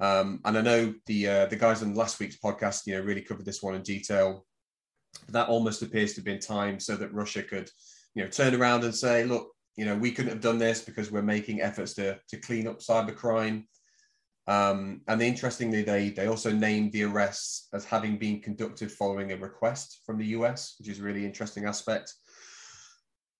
Um, 0.00 0.40
and 0.44 0.56
I 0.56 0.62
know 0.62 0.94
the 1.06 1.28
uh, 1.28 1.46
the 1.46 1.56
guys 1.56 1.82
on 1.82 1.94
last 1.94 2.18
week's 2.18 2.38
podcast, 2.38 2.86
you 2.86 2.94
know, 2.94 3.02
really 3.02 3.20
covered 3.20 3.44
this 3.44 3.62
one 3.62 3.74
in 3.74 3.82
detail. 3.82 4.46
That 5.28 5.48
almost 5.48 5.82
appears 5.82 6.12
to 6.12 6.20
have 6.20 6.24
been 6.24 6.40
timed 6.40 6.82
so 6.82 6.96
that 6.96 7.12
Russia 7.12 7.42
could, 7.42 7.70
you 8.14 8.24
know, 8.24 8.30
turn 8.30 8.54
around 8.54 8.84
and 8.84 8.94
say, 8.94 9.24
look, 9.24 9.50
you 9.76 9.84
know, 9.84 9.96
we 9.96 10.10
couldn't 10.10 10.32
have 10.32 10.40
done 10.40 10.58
this 10.58 10.80
because 10.80 11.10
we're 11.10 11.22
making 11.22 11.60
efforts 11.60 11.94
to 11.94 12.18
to 12.30 12.36
clean 12.38 12.66
up 12.66 12.80
cybercrime. 12.80 13.64
Um, 14.46 15.00
and 15.08 15.22
interestingly, 15.22 15.82
they, 15.82 16.10
they 16.10 16.26
also 16.26 16.52
named 16.52 16.92
the 16.92 17.04
arrests 17.04 17.68
as 17.72 17.84
having 17.84 18.18
been 18.18 18.40
conducted 18.40 18.92
following 18.92 19.32
a 19.32 19.36
request 19.36 20.00
from 20.04 20.18
the 20.18 20.26
US, 20.26 20.74
which 20.78 20.88
is 20.88 21.00
a 21.00 21.02
really 21.02 21.24
interesting 21.24 21.64
aspect. 21.64 22.12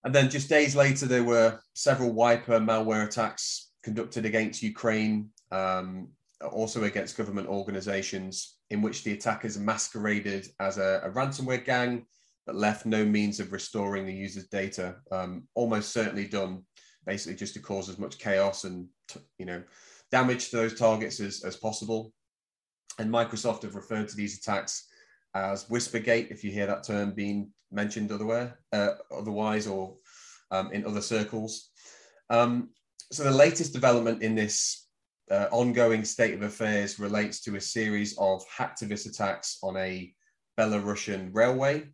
And 0.05 0.15
then 0.15 0.31
just 0.31 0.49
days 0.49 0.77
later, 0.77 1.07
there 1.07 1.25
were 1.25 1.59
several 1.75 2.13
wiper 2.13 2.59
malware 2.59 3.07
attacks 3.07 3.71
conducted 3.83 4.25
against 4.25 4.63
Ukraine, 4.63 5.31
um, 5.51 6.09
also 6.53 6.85
against 6.85 7.17
government 7.17 7.49
organizations, 7.49 8.57
in 8.71 8.83
which 8.83 9.05
the 9.05 9.13
attackers 9.13 9.59
masqueraded 9.59 10.49
as 10.61 10.79
a, 10.79 11.01
a 11.05 11.11
ransomware 11.11 11.65
gang, 11.65 12.07
but 12.47 12.55
left 12.55 12.85
no 12.85 13.05
means 13.05 13.41
of 13.41 13.53
restoring 13.53 14.07
the 14.07 14.13
user's 14.13 14.49
data. 14.49 14.97
Um, 15.11 15.49
almost 15.55 15.93
certainly 15.93 16.27
done 16.27 16.65
basically 17.07 17.37
just 17.37 17.55
to 17.55 17.61
cause 17.61 17.89
as 17.89 17.99
much 17.99 18.19
chaos 18.19 18.65
and, 18.65 18.89
you 19.39 19.47
know, 19.47 19.63
damage 20.11 20.51
to 20.51 20.57
those 20.57 20.79
targets 20.79 21.21
as, 21.21 21.43
as 21.45 21.57
possible. 21.57 22.13
And 22.99 23.11
Microsoft 23.11 23.63
have 23.63 23.75
referred 23.75 24.09
to 24.09 24.17
these 24.17 24.39
attacks 24.39 24.87
as 25.35 25.69
Whispergate, 25.69 26.31
if 26.31 26.45
you 26.45 26.53
hear 26.53 26.67
that 26.67 26.85
term 26.85 27.13
being 27.13 27.51
mentioned 27.73 28.13
otherwhere, 28.13 28.59
uh, 28.73 28.91
otherwise 29.15 29.67
or 29.67 29.97
um, 30.51 30.71
in 30.73 30.87
other 30.87 31.01
circles. 31.01 31.71
Um, 32.31 32.71
so 33.13 33.25
the 33.25 33.31
latest 33.31 33.73
development 33.73 34.23
in 34.23 34.35
this 34.35 34.87
uh, 35.31 35.47
ongoing 35.51 36.05
state 36.05 36.35
of 36.35 36.43
affairs 36.43 36.99
relates 36.99 37.41
to 37.41 37.57
a 37.57 37.61
series 37.61 38.17
of 38.19 38.45
hacktivist 38.49 39.09
attacks 39.09 39.59
on 39.63 39.77
a 39.77 40.13
Belarusian 40.59 41.31
railway. 41.33 41.89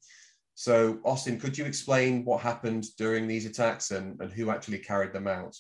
So, 0.55 0.99
Austin, 1.05 1.41
could 1.41 1.57
you 1.57 1.65
explain 1.65 2.25
what 2.25 2.43
happened 2.43 2.85
during 2.99 3.27
these 3.27 3.47
attacks 3.47 3.93
and, 3.93 4.21
and 4.21 4.31
who 4.31 4.51
actually 4.51 4.79
carried 4.79 5.13
them 5.13 5.27
out? 5.27 5.57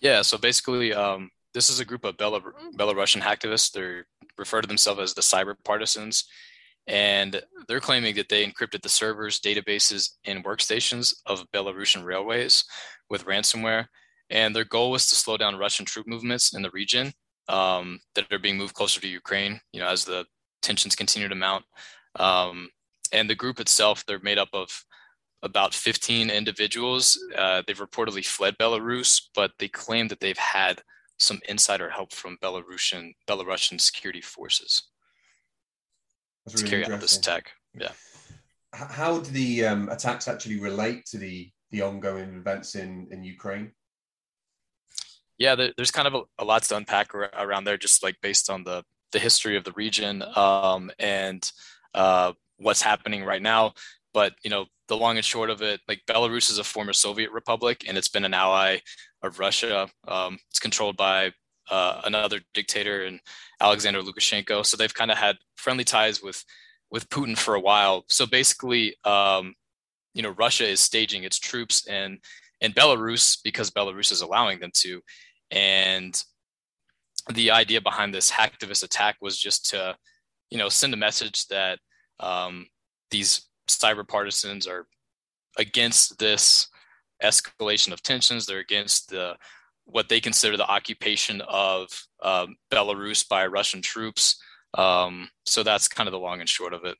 Yeah, 0.00 0.22
so 0.22 0.36
basically, 0.38 0.92
um, 0.92 1.30
this 1.54 1.70
is 1.70 1.80
a 1.80 1.84
group 1.84 2.04
of 2.04 2.16
Belar- 2.16 2.52
Belarusian 2.76 3.20
hacktivists. 3.22 3.72
They 3.72 4.02
refer 4.38 4.60
to 4.60 4.68
themselves 4.68 5.00
as 5.00 5.14
the 5.14 5.22
cyber 5.22 5.54
partisans, 5.64 6.24
and 6.86 7.40
they're 7.68 7.80
claiming 7.80 8.14
that 8.16 8.28
they 8.28 8.44
encrypted 8.44 8.82
the 8.82 8.88
servers, 8.88 9.40
databases, 9.40 10.10
and 10.24 10.44
workstations 10.44 11.14
of 11.26 11.44
Belarusian 11.54 12.04
railways 12.04 12.64
with 13.10 13.24
ransomware. 13.26 13.86
and 14.30 14.56
their 14.56 14.64
goal 14.64 14.90
was 14.90 15.06
to 15.06 15.14
slow 15.14 15.36
down 15.36 15.56
Russian 15.58 15.84
troop 15.84 16.06
movements 16.06 16.54
in 16.54 16.62
the 16.62 16.70
region 16.70 17.12
um, 17.48 18.00
that 18.14 18.32
are 18.32 18.38
being 18.38 18.56
moved 18.56 18.74
closer 18.74 19.00
to 19.00 19.06
Ukraine. 19.08 19.60
You 19.72 19.80
know, 19.80 19.88
as 19.88 20.04
the 20.06 20.24
tensions 20.62 20.96
continue 20.96 21.28
to 21.28 21.34
mount, 21.34 21.64
um, 22.18 22.70
and 23.12 23.28
the 23.28 23.34
group 23.34 23.60
itself, 23.60 24.04
they're 24.06 24.18
made 24.20 24.38
up 24.38 24.48
of 24.54 24.68
about 25.44 25.74
15 25.74 26.30
individuals. 26.30 27.18
Uh, 27.36 27.62
they've 27.66 27.78
reportedly 27.78 28.24
fled 28.24 28.56
Belarus, 28.58 29.20
but 29.34 29.52
they 29.58 29.68
claim 29.68 30.08
that 30.08 30.20
they've 30.20 30.38
had 30.38 30.82
some 31.18 31.38
insider 31.48 31.90
help 31.90 32.12
from 32.12 32.38
Belarusian 32.42 33.12
Belarusian 33.28 33.80
security 33.80 34.20
forces 34.20 34.82
really 36.46 36.62
to 36.62 36.68
carry 36.68 36.84
out 36.86 37.00
this 37.00 37.16
attack. 37.16 37.52
Yeah. 37.78 37.92
How 38.72 39.20
do 39.20 39.30
the 39.30 39.66
um, 39.66 39.88
attacks 39.88 40.26
actually 40.26 40.58
relate 40.60 41.06
to 41.06 41.18
the 41.18 41.50
the 41.70 41.82
ongoing 41.82 42.34
events 42.34 42.74
in 42.74 43.08
in 43.10 43.22
Ukraine? 43.22 43.72
Yeah, 45.38 45.54
there's 45.76 45.90
kind 45.90 46.06
of 46.06 46.14
a, 46.14 46.22
a 46.38 46.44
lot 46.44 46.62
to 46.64 46.76
unpack 46.76 47.14
around 47.14 47.64
there, 47.64 47.76
just 47.76 48.02
like 48.02 48.16
based 48.20 48.50
on 48.50 48.64
the 48.64 48.84
the 49.12 49.18
history 49.18 49.56
of 49.56 49.64
the 49.64 49.72
region 49.72 50.22
um, 50.34 50.90
and 50.98 51.50
uh, 51.94 52.32
what's 52.56 52.82
happening 52.82 53.24
right 53.24 53.42
now. 53.42 53.74
But 54.12 54.34
you 54.42 54.50
know, 54.50 54.66
the 54.88 54.96
long 54.96 55.16
and 55.16 55.24
short 55.24 55.50
of 55.50 55.62
it, 55.62 55.80
like 55.88 56.02
Belarus 56.06 56.50
is 56.50 56.58
a 56.58 56.64
former 56.64 56.92
Soviet 56.92 57.30
republic, 57.32 57.84
and 57.88 57.96
it's 57.96 58.08
been 58.08 58.24
an 58.24 58.34
ally 58.34 58.78
of 59.22 59.38
Russia. 59.38 59.88
Um, 60.06 60.38
it's 60.50 60.60
controlled 60.60 60.96
by 60.96 61.32
uh, 61.70 62.02
another 62.04 62.40
dictator 62.52 63.04
and 63.04 63.20
Alexander 63.60 64.02
Lukashenko. 64.02 64.64
So 64.64 64.76
they've 64.76 64.92
kind 64.92 65.10
of 65.10 65.16
had 65.16 65.36
friendly 65.56 65.84
ties 65.84 66.22
with 66.22 66.44
with 66.90 67.08
Putin 67.08 67.36
for 67.36 67.54
a 67.54 67.60
while. 67.60 68.04
So 68.08 68.26
basically, 68.26 68.96
um, 69.04 69.54
you 70.12 70.22
know, 70.22 70.30
Russia 70.30 70.66
is 70.66 70.80
staging 70.80 71.24
its 71.24 71.38
troops 71.38 71.88
in 71.88 72.18
in 72.60 72.72
Belarus 72.72 73.38
because 73.42 73.70
Belarus 73.70 74.12
is 74.12 74.20
allowing 74.20 74.60
them 74.60 74.70
to, 74.74 75.00
and 75.50 76.22
the 77.32 77.50
idea 77.50 77.80
behind 77.80 78.14
this 78.14 78.30
hacktivist 78.30 78.84
attack 78.84 79.16
was 79.20 79.38
just 79.38 79.70
to, 79.70 79.96
you 80.50 80.58
know, 80.58 80.68
send 80.68 80.92
a 80.92 80.96
message 80.98 81.46
that 81.46 81.78
um, 82.20 82.66
these 83.10 83.48
cyber 83.68 84.06
partisans 84.06 84.66
are 84.66 84.86
against 85.58 86.18
this 86.18 86.68
escalation 87.22 87.92
of 87.92 88.02
tensions. 88.02 88.46
They're 88.46 88.58
against 88.58 89.10
the 89.10 89.36
what 89.86 90.08
they 90.08 90.20
consider 90.20 90.56
the 90.56 90.66
occupation 90.66 91.42
of 91.42 91.88
um, 92.22 92.56
Belarus 92.70 93.28
by 93.28 93.46
Russian 93.46 93.82
troops. 93.82 94.40
Um, 94.78 95.28
so 95.44 95.62
that's 95.62 95.88
kind 95.88 96.08
of 96.08 96.12
the 96.12 96.18
long 96.18 96.40
and 96.40 96.48
short 96.48 96.72
of 96.72 96.84
it. 96.84 96.96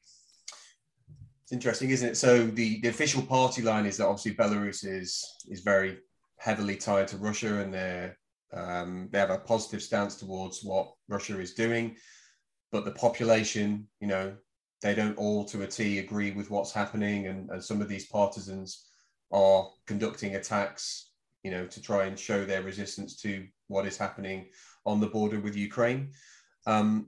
It's 1.42 1.52
interesting, 1.52 1.90
isn't 1.90 2.11
it? 2.11 2.16
So 2.16 2.47
the, 2.47 2.80
the 2.80 2.88
official 2.88 3.23
party 3.23 3.62
line 3.62 3.87
is 3.87 3.97
that 3.97 4.06
obviously 4.06 4.35
Belarus 4.35 4.85
is 4.85 5.25
is 5.49 5.61
very 5.61 5.99
heavily 6.38 6.76
tied 6.76 7.09
to 7.09 7.16
Russia, 7.16 7.61
and 7.61 7.73
they 7.73 8.12
um, 8.52 9.09
they 9.11 9.18
have 9.18 9.30
a 9.30 9.38
positive 9.38 9.83
stance 9.83 10.16
towards 10.16 10.62
what 10.62 10.92
Russia 11.09 11.40
is 11.40 11.54
doing. 11.54 11.97
But 12.71 12.85
the 12.85 12.92
population, 12.92 13.88
you 14.00 14.09
know, 14.09 14.37
they 14.84 14.94
don't 14.94 15.16
all 15.16 15.46
to 15.46 15.62
a 15.62 15.66
T 15.66 15.98
agree 15.98 16.30
with 16.30 16.50
what's 16.50 16.70
happening, 16.70 17.26
and, 17.28 17.48
and 17.48 17.64
some 17.64 17.80
of 17.80 17.88
these 17.88 18.04
partisans 18.06 18.84
are 19.32 19.70
conducting 19.86 20.36
attacks, 20.36 21.10
you 21.42 21.50
know, 21.50 21.66
to 21.66 21.80
try 21.80 22.04
and 22.04 22.18
show 22.18 22.44
their 22.44 22.60
resistance 22.60 23.16
to 23.22 23.46
what 23.68 23.86
is 23.86 23.96
happening 23.96 24.44
on 24.84 25.00
the 25.00 25.06
border 25.06 25.40
with 25.40 25.56
Ukraine. 25.56 26.10
Um, 26.66 27.06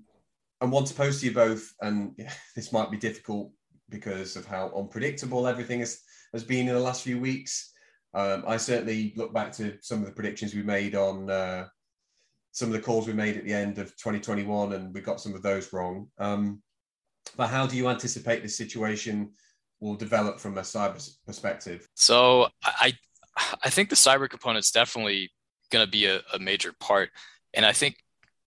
and 0.63 0.73
want 0.73 0.87
to 0.87 0.95
pose 0.95 1.21
to 1.21 1.27
you 1.27 1.35
both, 1.35 1.71
and 1.83 2.13
yeah, 2.17 2.33
this 2.57 2.73
might 2.73 2.91
be 2.91 2.97
difficult 2.97 3.53
because 3.91 4.37
of 4.37 4.47
how 4.47 4.73
unpredictable 4.75 5.47
everything 5.47 5.81
has, 5.81 6.01
has 6.33 6.43
been 6.43 6.69
in 6.69 6.75
the 6.75 6.81
last 6.81 7.03
few 7.03 7.21
weeks. 7.21 7.75
Um, 8.15 8.43
I 8.49 8.57
certainly 8.57 9.13
look 9.17 9.35
back 9.35 9.53
to 9.53 9.77
some 9.83 9.99
of 10.01 10.07
the 10.07 10.15
predictions 10.15 10.55
we 10.55 10.63
made 10.63 10.95
on 10.95 11.29
uh, 11.29 11.67
some 12.53 12.69
of 12.69 12.73
the 12.73 12.81
calls 12.81 13.07
we 13.07 13.13
made 13.13 13.37
at 13.37 13.45
the 13.45 13.53
end 13.53 13.77
of 13.77 13.89
2021, 13.99 14.73
and 14.73 14.95
we 14.95 15.03
got 15.03 15.21
some 15.21 15.35
of 15.35 15.43
those 15.43 15.75
wrong. 15.75 16.09
Um, 16.17 16.63
but 17.37 17.49
how 17.49 17.67
do 17.67 17.77
you 17.77 17.89
anticipate 17.89 18.43
this 18.43 18.57
situation 18.57 19.31
will 19.81 19.95
develop 19.95 20.39
from 20.41 20.59
a 20.59 20.63
cyber 20.63 21.11
perspective? 21.27 21.89
So 21.95 22.49
I 22.65 22.97
I 23.63 23.71
think 23.71 23.91
the 23.91 23.97
cyber 23.97 24.29
component 24.29 24.65
is 24.65 24.71
definitely 24.71 25.31
going 25.71 25.85
to 25.85 25.91
be 25.91 26.07
a, 26.07 26.21
a 26.33 26.39
major 26.39 26.73
part, 26.81 27.11
and 27.55 27.67
I 27.67 27.73
think 27.73 27.97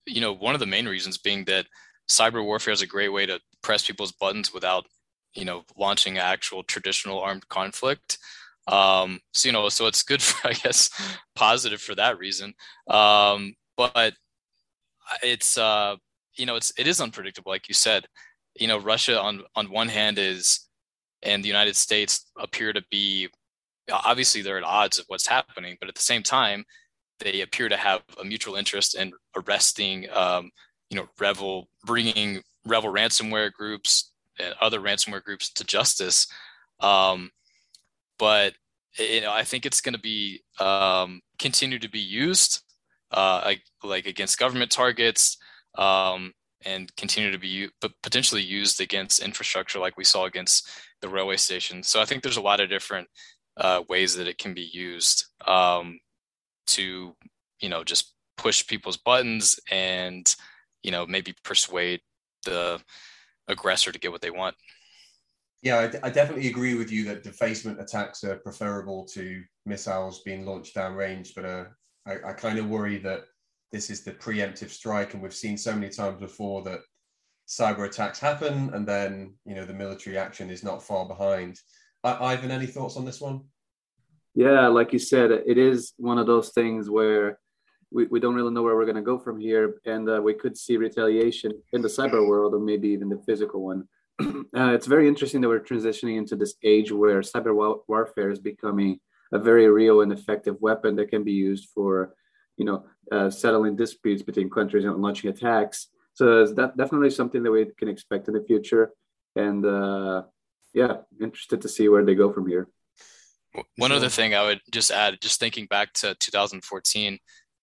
you 0.05 0.21
know 0.21 0.33
one 0.33 0.53
of 0.53 0.59
the 0.59 0.65
main 0.65 0.87
reasons 0.87 1.17
being 1.17 1.45
that 1.45 1.67
cyber 2.09 2.43
warfare 2.43 2.73
is 2.73 2.81
a 2.81 2.87
great 2.87 3.09
way 3.09 3.25
to 3.25 3.39
press 3.61 3.85
people's 3.85 4.11
buttons 4.11 4.53
without 4.53 4.85
you 5.33 5.45
know 5.45 5.63
launching 5.77 6.17
actual 6.17 6.63
traditional 6.63 7.19
armed 7.19 7.47
conflict. 7.49 8.17
Um 8.67 9.19
so 9.33 9.47
you 9.47 9.53
know 9.53 9.69
so 9.69 9.87
it's 9.87 10.03
good 10.03 10.21
for 10.29 10.49
i 10.49 10.53
guess 10.53 10.89
positive 11.35 11.81
for 11.81 11.95
that 11.95 12.17
reason. 12.17 12.53
Um 12.89 13.55
but 13.77 14.13
it's 15.23 15.57
uh 15.57 15.95
you 16.35 16.45
know 16.45 16.55
it's 16.55 16.71
it 16.77 16.87
is 16.87 17.01
unpredictable 17.01 17.51
like 17.51 17.67
you 17.67 17.73
said 17.73 18.05
you 18.55 18.67
know 18.67 18.77
russia 18.79 19.19
on 19.19 19.41
on 19.55 19.67
one 19.67 19.87
hand 19.87 20.17
is 20.17 20.67
and 21.23 21.43
the 21.43 21.47
united 21.47 21.75
states 21.75 22.31
appear 22.37 22.73
to 22.73 22.83
be 22.89 23.27
obviously 23.91 24.41
they're 24.41 24.57
at 24.57 24.63
odds 24.63 24.99
of 24.99 25.05
what's 25.07 25.27
happening 25.27 25.77
but 25.79 25.89
at 25.89 25.95
the 25.95 26.01
same 26.01 26.23
time 26.23 26.63
they 27.19 27.41
appear 27.41 27.67
to 27.67 27.77
have 27.77 28.01
a 28.21 28.23
mutual 28.23 28.55
interest 28.55 28.95
in 28.95 29.11
arresting 29.35 30.07
um, 30.13 30.49
you 30.89 30.97
know 30.97 31.07
REvil 31.19 31.67
bringing 31.85 32.41
REvil 32.65 32.91
ransomware 32.91 33.51
groups 33.51 34.11
and 34.39 34.53
other 34.61 34.79
ransomware 34.79 35.21
groups 35.21 35.51
to 35.51 35.65
justice. 35.65 36.27
Um, 36.79 37.31
but 38.17 38.53
you 38.97 39.21
know 39.21 39.31
i 39.31 39.43
think 39.43 39.65
it's 39.65 39.81
going 39.81 39.93
to 39.93 39.99
be 39.99 40.41
um, 40.59 41.21
continue 41.39 41.79
to 41.79 41.89
be 41.89 41.99
used 41.99 42.61
uh, 43.11 43.41
like, 43.43 43.61
like 43.83 44.05
against 44.05 44.37
government 44.37 44.69
targets 44.69 45.37
um, 45.77 46.33
and 46.65 46.95
continue 46.95 47.31
to 47.31 47.37
be 47.37 47.69
but 47.81 47.91
potentially 48.03 48.41
used 48.41 48.81
against 48.81 49.21
infrastructure 49.21 49.79
like 49.79 49.97
we 49.97 50.03
saw 50.03 50.25
against 50.25 50.69
the 51.01 51.09
railway 51.09 51.37
station 51.37 51.81
so 51.83 52.01
i 52.01 52.05
think 52.05 52.21
there's 52.21 52.37
a 52.37 52.41
lot 52.41 52.59
of 52.59 52.69
different 52.69 53.07
uh, 53.59 53.83
ways 53.89 54.15
that 54.15 54.27
it 54.27 54.37
can 54.37 54.53
be 54.53 54.69
used 54.71 55.25
um, 55.45 55.99
to 56.67 57.15
you 57.59 57.69
know 57.69 57.83
just 57.83 58.13
push 58.37 58.65
people's 58.65 58.97
buttons 58.97 59.59
and 59.69 60.35
you 60.81 60.91
know 60.91 61.05
maybe 61.05 61.35
persuade 61.43 61.99
the 62.45 62.79
aggressor 63.47 63.91
to 63.91 63.99
get 63.99 64.11
what 64.11 64.21
they 64.21 64.31
want. 64.31 64.55
Yeah 65.61 65.91
I, 66.03 66.09
definitely 66.09 66.47
agree 66.47 66.75
with 66.75 66.89
you 66.89 67.03
that 67.05 67.23
defacement 67.23 67.81
attacks 67.81 68.23
are 68.23 68.37
preferable 68.37 69.05
to 69.13 69.43
missiles 69.65 70.21
being 70.21 70.45
launched 70.45 70.73
downrange 70.73 71.35
but 71.35 71.43
uh, 71.43 71.65
I, 72.07 72.29
I 72.29 72.33
kind 72.33 72.59
of 72.59 72.69
worry 72.69 72.97
that 72.99 73.23
this 73.71 73.89
is 73.89 74.01
the 74.01 74.11
preemptive 74.11 74.69
strike 74.69 75.13
and 75.13 75.21
we've 75.21 75.33
seen 75.33 75.57
so 75.57 75.73
many 75.73 75.89
times 75.89 76.19
before 76.19 76.63
that 76.63 76.79
cyber 77.47 77.85
attacks 77.85 78.19
happen 78.19 78.71
and 78.73 78.87
then 78.87 79.33
you 79.45 79.55
know 79.55 79.65
the 79.65 79.73
military 79.73 80.17
action 80.17 80.49
is 80.49 80.63
not 80.63 80.83
far 80.83 81.07
behind 81.07 81.59
I, 82.03 82.33
ivan 82.33 82.51
any 82.51 82.67
thoughts 82.67 82.97
on 82.97 83.05
this 83.05 83.19
one 83.19 83.41
yeah 84.35 84.67
like 84.67 84.93
you 84.93 84.99
said 84.99 85.31
it 85.31 85.57
is 85.57 85.93
one 85.97 86.19
of 86.19 86.27
those 86.27 86.49
things 86.49 86.89
where 86.89 87.39
we, 87.91 88.05
we 88.07 88.19
don't 88.19 88.35
really 88.35 88.53
know 88.53 88.61
where 88.61 88.75
we're 88.75 88.85
going 88.85 88.95
to 88.95 89.01
go 89.01 89.17
from 89.17 89.39
here. 89.39 89.75
And 89.85 90.09
uh, 90.09 90.21
we 90.21 90.33
could 90.33 90.57
see 90.57 90.77
retaliation 90.77 91.51
in 91.73 91.81
the 91.81 91.87
cyber 91.87 92.27
world 92.27 92.53
or 92.53 92.59
maybe 92.59 92.89
even 92.89 93.09
the 93.09 93.21
physical 93.25 93.63
one. 93.63 93.87
uh, 94.21 94.73
it's 94.73 94.87
very 94.87 95.07
interesting 95.07 95.41
that 95.41 95.49
we're 95.49 95.59
transitioning 95.59 96.17
into 96.17 96.35
this 96.35 96.55
age 96.63 96.91
where 96.91 97.21
cyber 97.21 97.55
wa- 97.55 97.77
warfare 97.87 98.31
is 98.31 98.39
becoming 98.39 98.99
a 99.31 99.39
very 99.39 99.67
real 99.67 100.01
and 100.01 100.11
effective 100.11 100.57
weapon 100.59 100.95
that 100.95 101.09
can 101.09 101.23
be 101.23 101.31
used 101.31 101.69
for, 101.73 102.15
you 102.59 102.65
know, 102.65 102.83
uh, 103.11 103.29
settling 103.31 103.75
disputes 103.75 104.21
between 104.21 104.49
countries 104.49 104.85
and 104.85 104.95
launching 104.97 105.31
attacks. 105.31 105.87
So 106.13 106.43
it's 106.43 106.53
that 106.53 106.77
definitely 106.77 107.09
something 107.09 107.41
that 107.41 107.51
we 107.51 107.65
can 107.77 107.87
expect 107.87 108.27
in 108.27 108.33
the 108.35 108.43
future. 108.43 108.91
And 109.35 109.65
uh, 109.65 110.23
yeah, 110.73 110.97
interested 111.19 111.61
to 111.61 111.69
see 111.69 111.87
where 111.87 112.05
they 112.05 112.13
go 112.13 112.31
from 112.31 112.47
here. 112.47 112.67
One 113.77 113.91
other 113.91 114.09
thing 114.09 114.35
I 114.35 114.43
would 114.43 114.61
just 114.71 114.91
add, 114.91 115.21
just 115.21 115.39
thinking 115.39 115.65
back 115.65 115.93
to 115.93 116.13
2014, 116.19 117.17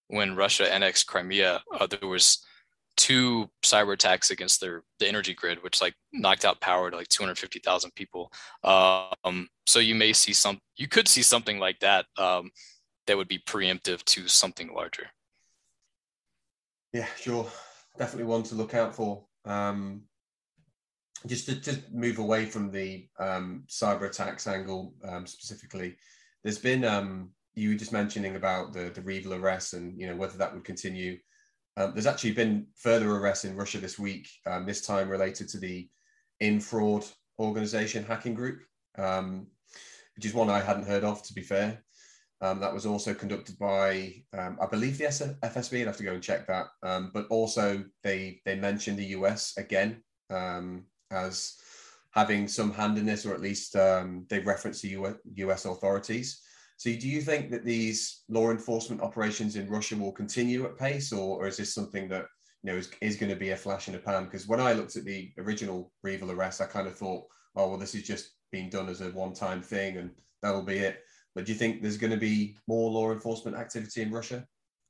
when 0.08 0.34
Russia 0.34 0.72
annexed 0.72 1.06
Crimea, 1.06 1.62
uh, 1.78 1.86
there 1.86 2.08
was 2.08 2.44
two 2.96 3.48
cyber 3.62 3.92
attacks 3.92 4.30
against 4.30 4.60
their 4.60 4.82
the 4.98 5.06
energy 5.06 5.34
grid, 5.34 5.62
which 5.62 5.82
like 5.82 5.94
knocked 6.12 6.44
out 6.44 6.60
power 6.60 6.90
to 6.90 6.96
like 6.96 7.08
250,000 7.08 7.94
people. 7.94 8.32
Um, 8.64 9.48
so 9.66 9.78
you 9.78 9.94
may 9.94 10.12
see 10.12 10.32
some, 10.32 10.58
you 10.76 10.88
could 10.88 11.06
see 11.06 11.22
something 11.22 11.58
like 11.58 11.78
that 11.80 12.06
um, 12.16 12.50
that 13.06 13.16
would 13.16 13.28
be 13.28 13.38
preemptive 13.38 14.04
to 14.04 14.28
something 14.28 14.72
larger. 14.74 15.08
Yeah, 16.92 17.06
sure, 17.16 17.50
definitely 17.98 18.24
one 18.24 18.42
to 18.44 18.54
look 18.54 18.74
out 18.74 18.94
for. 18.94 19.24
Um, 19.44 20.02
just 21.26 21.46
to, 21.46 21.60
to 21.60 21.82
move 21.92 22.18
away 22.18 22.46
from 22.46 22.70
the 22.70 23.08
um, 23.18 23.64
cyber 23.68 24.08
attacks 24.08 24.46
angle 24.46 24.94
um, 25.04 25.26
specifically, 25.26 25.96
there's 26.42 26.58
been 26.58 26.84
um, 26.84 27.30
you 27.54 27.70
were 27.70 27.76
just 27.76 27.92
mentioning 27.92 28.36
about 28.36 28.72
the 28.72 28.90
the 28.94 29.02
REvil 29.02 29.34
arrests 29.34 29.72
and 29.72 29.98
you 29.98 30.06
know 30.06 30.16
whether 30.16 30.38
that 30.38 30.54
would 30.54 30.64
continue. 30.64 31.18
Um, 31.76 31.92
there's 31.92 32.06
actually 32.06 32.32
been 32.32 32.66
further 32.76 33.10
arrests 33.10 33.44
in 33.44 33.56
Russia 33.56 33.78
this 33.78 33.98
week. 33.98 34.28
Um, 34.46 34.64
this 34.64 34.86
time 34.86 35.08
related 35.08 35.48
to 35.50 35.58
the 35.58 35.88
Infraud 36.40 37.10
organization 37.38 38.04
hacking 38.04 38.34
group, 38.34 38.60
um, 38.96 39.46
which 40.14 40.24
is 40.24 40.34
one 40.34 40.48
I 40.48 40.60
hadn't 40.60 40.86
heard 40.86 41.04
of. 41.04 41.22
To 41.24 41.34
be 41.34 41.42
fair, 41.42 41.82
Um, 42.42 42.60
that 42.60 42.74
was 42.74 42.84
also 42.84 43.14
conducted 43.14 43.58
by, 43.58 44.12
um, 44.36 44.58
I 44.60 44.66
believe, 44.66 44.98
the 44.98 45.04
FSB. 45.04 45.80
I'd 45.80 45.86
have 45.86 45.96
to 45.96 46.02
go 46.02 46.12
and 46.12 46.22
check 46.22 46.46
that. 46.46 46.66
Um, 46.82 47.10
but 47.14 47.26
also, 47.28 47.82
they 48.02 48.40
they 48.44 48.56
mentioned 48.56 48.98
the 48.98 49.14
US 49.16 49.56
again 49.56 50.02
um, 50.28 50.84
as 51.10 51.56
having 52.12 52.48
some 52.48 52.72
hand 52.72 52.98
in 52.98 53.06
this, 53.06 53.24
or 53.24 53.34
at 53.34 53.40
least 53.40 53.74
um, 53.76 54.26
they 54.28 54.40
referenced 54.40 54.82
the 54.82 55.14
US 55.36 55.64
authorities. 55.64 56.42
So, 56.78 56.90
do 56.90 57.08
you 57.08 57.22
think 57.22 57.50
that 57.50 57.64
these 57.64 58.24
law 58.28 58.50
enforcement 58.50 59.00
operations 59.00 59.56
in 59.56 59.70
Russia 59.70 59.96
will 59.96 60.12
continue 60.12 60.66
at 60.66 60.78
pace, 60.78 61.12
or, 61.12 61.42
or 61.42 61.46
is 61.46 61.56
this 61.56 61.74
something 61.74 62.08
that 62.10 62.26
you 62.62 62.72
know 62.72 62.78
is, 62.78 62.90
is 63.00 63.16
going 63.16 63.30
to 63.30 63.36
be 63.36 63.50
a 63.50 63.56
flash 63.56 63.88
in 63.88 63.94
the 63.94 63.98
pan? 63.98 64.24
Because 64.24 64.46
when 64.46 64.60
I 64.60 64.74
looked 64.74 64.96
at 64.96 65.04
the 65.04 65.32
original 65.38 65.90
REvil 66.02 66.32
arrest, 66.32 66.60
I 66.60 66.66
kind 66.66 66.86
of 66.86 66.96
thought, 66.96 67.24
oh 67.54 67.70
well, 67.70 67.78
this 67.78 67.94
is 67.94 68.02
just 68.02 68.32
being 68.52 68.68
done 68.68 68.90
as 68.90 69.00
a 69.00 69.10
one-time 69.10 69.62
thing, 69.62 69.96
and 69.96 70.10
that'll 70.42 70.62
be 70.62 70.78
it. 70.78 71.02
But 71.36 71.44
do 71.44 71.52
you 71.52 71.58
think 71.58 71.82
there's 71.82 71.98
going 71.98 72.12
to 72.12 72.16
be 72.16 72.56
more 72.66 72.90
law 72.90 73.12
enforcement 73.12 73.58
activity 73.58 74.00
in 74.00 74.10
Russia? 74.10 74.46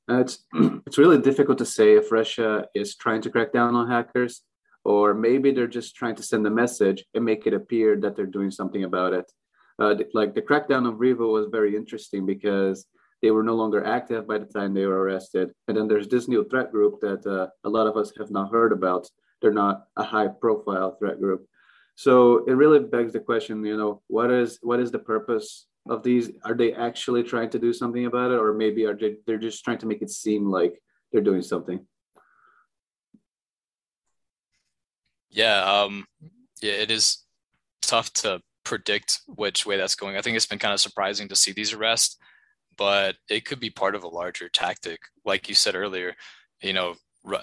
Uh, 0.09 0.21
it's 0.21 0.45
it's 0.87 0.97
really 0.97 1.19
difficult 1.19 1.57
to 1.57 1.65
say 1.65 1.95
if 1.95 2.11
Russia 2.11 2.65
is 2.73 2.95
trying 2.95 3.21
to 3.23 3.29
crack 3.29 3.51
down 3.51 3.75
on 3.75 3.89
hackers, 3.89 4.41
or 4.85 5.13
maybe 5.13 5.51
they're 5.51 5.67
just 5.67 5.97
trying 5.97 6.15
to 6.15 6.23
send 6.23 6.47
a 6.47 6.49
message 6.49 7.03
and 7.13 7.25
make 7.25 7.45
it 7.45 7.53
appear 7.53 7.97
that 7.97 8.15
they're 8.15 8.35
doing 8.37 8.49
something 8.49 8.85
about 8.85 9.11
it. 9.11 9.29
Uh, 9.77 9.95
like 10.13 10.33
the 10.33 10.41
crackdown 10.41 10.87
of 10.87 11.01
REvil 11.01 11.33
was 11.33 11.47
very 11.51 11.75
interesting 11.75 12.25
because 12.25 12.85
they 13.21 13.31
were 13.31 13.43
no 13.43 13.55
longer 13.55 13.83
active 13.83 14.25
by 14.25 14.37
the 14.37 14.45
time 14.45 14.73
they 14.73 14.85
were 14.85 15.01
arrested. 15.03 15.51
And 15.67 15.75
then 15.75 15.87
there's 15.89 16.07
this 16.07 16.29
new 16.29 16.47
threat 16.47 16.71
group 16.71 17.01
that 17.01 17.27
uh, 17.27 17.47
a 17.65 17.69
lot 17.69 17.87
of 17.87 17.97
us 17.97 18.13
have 18.17 18.31
not 18.31 18.51
heard 18.51 18.71
about. 18.71 19.07
They're 19.41 19.51
not 19.51 19.83
a 19.97 20.03
high-profile 20.03 20.95
threat 20.97 21.19
group. 21.19 21.45
So 21.95 22.45
it 22.45 22.53
really 22.53 22.79
begs 22.79 23.13
the 23.13 23.19
question, 23.19 23.65
you 23.65 23.75
know, 23.75 24.01
what 24.07 24.31
is 24.31 24.59
what 24.61 24.79
is 24.79 24.91
the 24.91 24.99
purpose 24.99 25.67
of 25.89 26.03
these? 26.03 26.31
Are 26.43 26.53
they 26.53 26.73
actually 26.73 27.23
trying 27.23 27.49
to 27.51 27.59
do 27.59 27.73
something 27.73 28.05
about 28.05 28.31
it, 28.31 28.39
or 28.39 28.53
maybe 28.53 28.85
are 28.85 28.95
they 28.95 29.17
they're 29.25 29.37
just 29.37 29.63
trying 29.63 29.79
to 29.79 29.85
make 29.85 30.01
it 30.01 30.09
seem 30.09 30.49
like 30.49 30.81
they're 31.11 31.21
doing 31.21 31.41
something? 31.41 31.85
Yeah, 35.29 35.63
um, 35.63 36.05
yeah, 36.61 36.73
it 36.73 36.91
is 36.91 37.23
tough 37.81 38.11
to 38.13 38.41
predict 38.63 39.21
which 39.27 39.65
way 39.65 39.77
that's 39.77 39.95
going. 39.95 40.17
I 40.17 40.21
think 40.21 40.35
it's 40.35 40.45
been 40.45 40.59
kind 40.59 40.73
of 40.73 40.79
surprising 40.79 41.27
to 41.29 41.35
see 41.35 41.51
these 41.51 41.73
arrests, 41.73 42.17
but 42.77 43.15
it 43.29 43.45
could 43.45 43.59
be 43.59 43.69
part 43.69 43.95
of 43.95 44.03
a 44.03 44.09
larger 44.09 44.49
tactic. 44.49 44.99
Like 45.25 45.47
you 45.47 45.55
said 45.55 45.75
earlier, 45.75 46.15
you 46.61 46.73
know, 46.73 46.95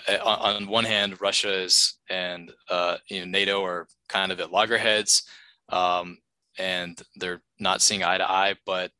eh, 0.06 0.18
on 0.18 0.66
one 0.66 0.84
hand, 0.84 1.20
Russia 1.20 1.62
is 1.62 1.98
and 2.10 2.52
uh, 2.68 2.96
you 3.08 3.20
know 3.20 3.26
NATO 3.26 3.64
are 3.64 3.86
kind 4.08 4.32
of 4.32 4.40
at 4.40 4.52
loggerheads. 4.52 5.22
Um, 5.68 6.18
and 6.58 7.00
they're 7.16 7.42
not 7.58 7.82
seeing 7.82 8.04
eye 8.04 8.18
to 8.18 8.30
eye, 8.30 8.54
but 8.66 8.90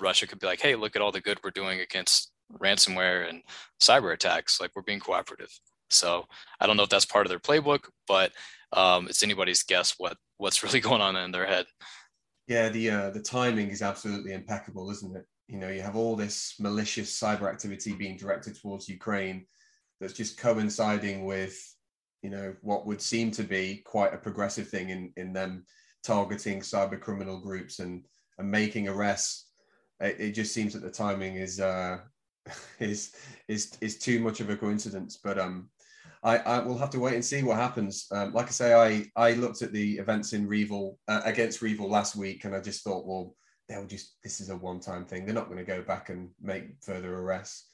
Russia 0.00 0.26
could 0.26 0.40
be 0.40 0.46
like, 0.46 0.60
hey, 0.60 0.74
look 0.74 0.96
at 0.96 1.02
all 1.02 1.12
the 1.12 1.20
good 1.20 1.38
we're 1.42 1.50
doing 1.50 1.80
against 1.80 2.32
ransomware 2.58 3.28
and 3.28 3.42
cyber 3.80 4.12
attacks. 4.12 4.60
Like 4.60 4.70
we're 4.74 4.82
being 4.82 5.00
cooperative. 5.00 5.50
So 5.90 6.26
I 6.60 6.66
don't 6.66 6.76
know 6.76 6.82
if 6.82 6.88
that's 6.88 7.04
part 7.04 7.26
of 7.26 7.30
their 7.30 7.38
playbook, 7.38 7.84
but 8.06 8.32
um, 8.72 9.06
it's 9.08 9.22
anybody's 9.22 9.62
guess 9.62 9.94
what 9.98 10.16
what's 10.38 10.62
really 10.64 10.80
going 10.80 11.00
on 11.00 11.16
in 11.16 11.30
their 11.30 11.46
head. 11.46 11.66
Yeah, 12.48 12.68
the 12.68 12.90
uh, 12.90 13.10
the 13.10 13.22
timing 13.22 13.68
is 13.70 13.82
absolutely 13.82 14.32
impeccable, 14.32 14.90
isn't 14.90 15.16
it? 15.16 15.24
You 15.48 15.58
know, 15.58 15.68
you 15.68 15.82
have 15.82 15.96
all 15.96 16.16
this 16.16 16.54
malicious 16.58 17.18
cyber 17.18 17.48
activity 17.50 17.92
being 17.92 18.16
directed 18.16 18.60
towards 18.60 18.88
Ukraine 18.88 19.46
that's 20.00 20.12
just 20.12 20.38
coinciding 20.38 21.24
with, 21.24 21.56
you 22.22 22.30
know, 22.30 22.54
what 22.62 22.86
would 22.86 23.00
seem 23.00 23.30
to 23.32 23.42
be 23.42 23.82
quite 23.84 24.14
a 24.14 24.18
progressive 24.18 24.68
thing 24.68 24.88
in 24.90 25.12
in 25.16 25.32
them 25.32 25.64
targeting 26.02 26.60
cyber 26.60 27.00
criminal 27.00 27.40
groups 27.40 27.78
and 27.78 28.04
and 28.38 28.50
making 28.50 28.88
arrests. 28.88 29.48
It, 30.00 30.16
it 30.18 30.30
just 30.32 30.54
seems 30.54 30.72
that 30.72 30.82
the 30.82 30.90
timing 30.90 31.36
is 31.36 31.60
uh, 31.60 31.98
is 32.78 33.14
is 33.48 33.76
is 33.80 33.98
too 33.98 34.20
much 34.20 34.40
of 34.40 34.50
a 34.50 34.56
coincidence. 34.56 35.18
But 35.22 35.38
um, 35.38 35.70
I, 36.22 36.38
I 36.38 36.58
will 36.60 36.78
have 36.78 36.90
to 36.90 37.00
wait 37.00 37.14
and 37.14 37.24
see 37.24 37.42
what 37.42 37.56
happens. 37.56 38.06
Um, 38.12 38.32
like 38.32 38.46
I 38.46 38.50
say, 38.50 38.74
I 38.74 39.06
I 39.16 39.34
looked 39.34 39.62
at 39.62 39.72
the 39.72 39.98
events 39.98 40.32
in 40.32 40.48
REvil 40.48 40.98
uh, 41.08 41.22
against 41.24 41.62
REvil 41.62 41.88
last 41.88 42.16
week, 42.16 42.44
and 42.44 42.54
I 42.54 42.60
just 42.60 42.84
thought, 42.84 43.06
well, 43.06 43.34
they'll 43.68 43.86
just 43.86 44.16
this 44.22 44.40
is 44.40 44.50
a 44.50 44.56
one 44.56 44.80
time 44.80 45.04
thing. 45.04 45.24
They're 45.24 45.34
not 45.34 45.46
going 45.46 45.58
to 45.58 45.64
go 45.64 45.82
back 45.82 46.10
and 46.10 46.30
make 46.40 46.82
further 46.82 47.14
arrests. 47.18 47.68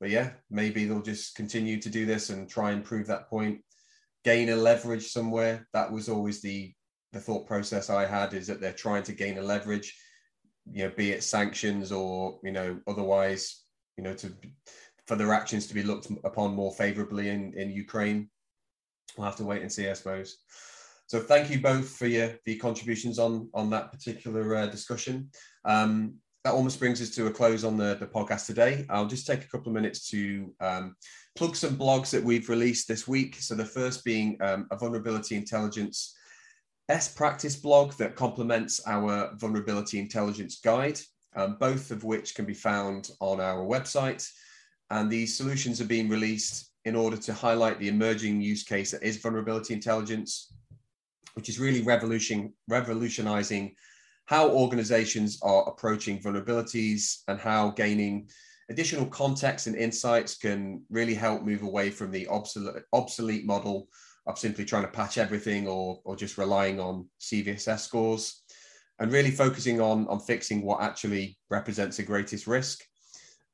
But 0.00 0.10
yeah, 0.10 0.30
maybe 0.48 0.84
they'll 0.84 1.02
just 1.02 1.34
continue 1.34 1.80
to 1.80 1.90
do 1.90 2.06
this 2.06 2.30
and 2.30 2.48
try 2.48 2.70
and 2.70 2.84
prove 2.84 3.08
that 3.08 3.28
point, 3.28 3.62
gain 4.24 4.48
a 4.50 4.56
leverage 4.56 5.08
somewhere. 5.08 5.66
That 5.72 5.90
was 5.90 6.08
always 6.08 6.40
the 6.40 6.72
the 7.18 7.24
thought 7.24 7.46
process 7.46 7.90
I 7.90 8.06
had 8.06 8.32
is 8.32 8.46
that 8.46 8.60
they're 8.60 8.72
trying 8.72 9.02
to 9.04 9.12
gain 9.12 9.38
a 9.38 9.42
leverage, 9.42 9.96
you 10.70 10.84
know, 10.84 10.92
be 10.96 11.10
it 11.10 11.24
sanctions 11.24 11.90
or 11.90 12.38
you 12.44 12.52
know 12.52 12.78
otherwise, 12.86 13.64
you 13.96 14.04
know, 14.04 14.14
to 14.14 14.32
for 15.06 15.16
their 15.16 15.32
actions 15.32 15.66
to 15.66 15.74
be 15.74 15.82
looked 15.82 16.08
upon 16.24 16.54
more 16.54 16.72
favorably 16.72 17.28
in 17.28 17.52
in 17.54 17.70
Ukraine. 17.70 18.30
We'll 19.16 19.26
have 19.26 19.36
to 19.36 19.44
wait 19.44 19.62
and 19.62 19.72
see, 19.72 19.88
I 19.88 19.94
suppose. 19.94 20.36
So 21.08 21.18
thank 21.18 21.50
you 21.50 21.60
both 21.60 21.88
for 21.88 22.06
your 22.06 22.38
your 22.46 22.58
contributions 22.58 23.18
on 23.18 23.50
on 23.52 23.68
that 23.70 23.90
particular 23.90 24.54
uh, 24.54 24.66
discussion. 24.66 25.30
Um, 25.64 26.14
that 26.44 26.54
almost 26.54 26.78
brings 26.78 27.02
us 27.02 27.10
to 27.10 27.26
a 27.26 27.32
close 27.32 27.64
on 27.64 27.76
the, 27.76 27.96
the 27.96 28.06
podcast 28.06 28.46
today. 28.46 28.86
I'll 28.88 29.08
just 29.08 29.26
take 29.26 29.42
a 29.42 29.48
couple 29.48 29.68
of 29.68 29.74
minutes 29.74 30.08
to 30.10 30.54
um, 30.60 30.94
plug 31.34 31.56
some 31.56 31.76
blogs 31.76 32.10
that 32.10 32.22
we've 32.22 32.48
released 32.48 32.86
this 32.86 33.08
week. 33.08 33.34
So 33.40 33.56
the 33.56 33.64
first 33.64 34.04
being 34.04 34.38
um, 34.40 34.68
a 34.70 34.78
vulnerability 34.78 35.34
intelligence 35.34 36.14
best 36.88 37.14
practice 37.14 37.54
blog 37.54 37.92
that 37.94 38.16
complements 38.16 38.80
our 38.86 39.30
vulnerability 39.36 39.98
intelligence 39.98 40.58
guide, 40.64 40.98
um, 41.36 41.56
both 41.60 41.90
of 41.90 42.02
which 42.02 42.34
can 42.34 42.46
be 42.46 42.54
found 42.54 43.10
on 43.20 43.40
our 43.40 43.64
website. 43.64 44.26
And 44.90 45.10
these 45.10 45.36
solutions 45.36 45.82
are 45.82 45.86
being 45.86 46.08
released 46.08 46.72
in 46.86 46.96
order 46.96 47.18
to 47.18 47.34
highlight 47.34 47.78
the 47.78 47.88
emerging 47.88 48.40
use 48.40 48.62
case 48.62 48.90
that 48.92 49.02
is 49.02 49.18
vulnerability 49.18 49.74
intelligence, 49.74 50.54
which 51.34 51.50
is 51.50 51.60
really 51.60 51.82
revolution, 51.82 52.54
revolutionizing 52.68 53.74
how 54.24 54.48
organizations 54.48 55.38
are 55.42 55.68
approaching 55.68 56.18
vulnerabilities 56.20 57.18
and 57.28 57.38
how 57.38 57.70
gaining 57.70 58.28
additional 58.70 59.06
context 59.06 59.66
and 59.66 59.76
insights 59.76 60.36
can 60.36 60.82
really 60.90 61.14
help 61.14 61.42
move 61.42 61.62
away 61.62 61.90
from 61.90 62.10
the 62.10 62.26
obsolete, 62.28 62.82
obsolete 62.94 63.46
model 63.46 63.88
of 64.28 64.38
simply 64.38 64.64
trying 64.64 64.82
to 64.82 64.88
patch 64.88 65.18
everything 65.18 65.66
or, 65.66 66.00
or 66.04 66.14
just 66.14 66.38
relying 66.38 66.78
on 66.78 67.08
CVSS 67.18 67.80
scores 67.80 68.42
and 69.00 69.10
really 69.10 69.30
focusing 69.30 69.80
on, 69.80 70.06
on 70.08 70.20
fixing 70.20 70.62
what 70.62 70.82
actually 70.82 71.38
represents 71.50 71.96
the 71.96 72.02
greatest 72.02 72.46
risk. 72.46 72.80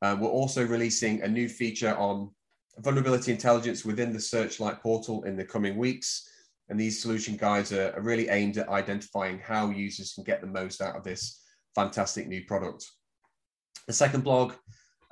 Uh, 0.02 0.16
we're 0.18 0.28
also 0.28 0.66
releasing 0.66 1.22
a 1.22 1.28
new 1.28 1.48
feature 1.48 1.94
on 1.96 2.30
vulnerability 2.78 3.30
intelligence 3.30 3.84
within 3.84 4.12
the 4.12 4.20
Searchlight 4.20 4.82
portal 4.82 5.22
in 5.22 5.36
the 5.36 5.44
coming 5.44 5.76
weeks. 5.76 6.28
And 6.68 6.80
these 6.80 7.00
solution 7.00 7.36
guides 7.36 7.72
are, 7.72 7.92
are 7.94 8.02
really 8.02 8.28
aimed 8.28 8.58
at 8.58 8.68
identifying 8.68 9.38
how 9.38 9.70
users 9.70 10.14
can 10.14 10.24
get 10.24 10.40
the 10.40 10.46
most 10.48 10.82
out 10.82 10.96
of 10.96 11.04
this 11.04 11.40
fantastic 11.74 12.26
new 12.26 12.44
product. 12.46 12.84
The 13.86 13.92
second 13.92 14.24
blog 14.24 14.54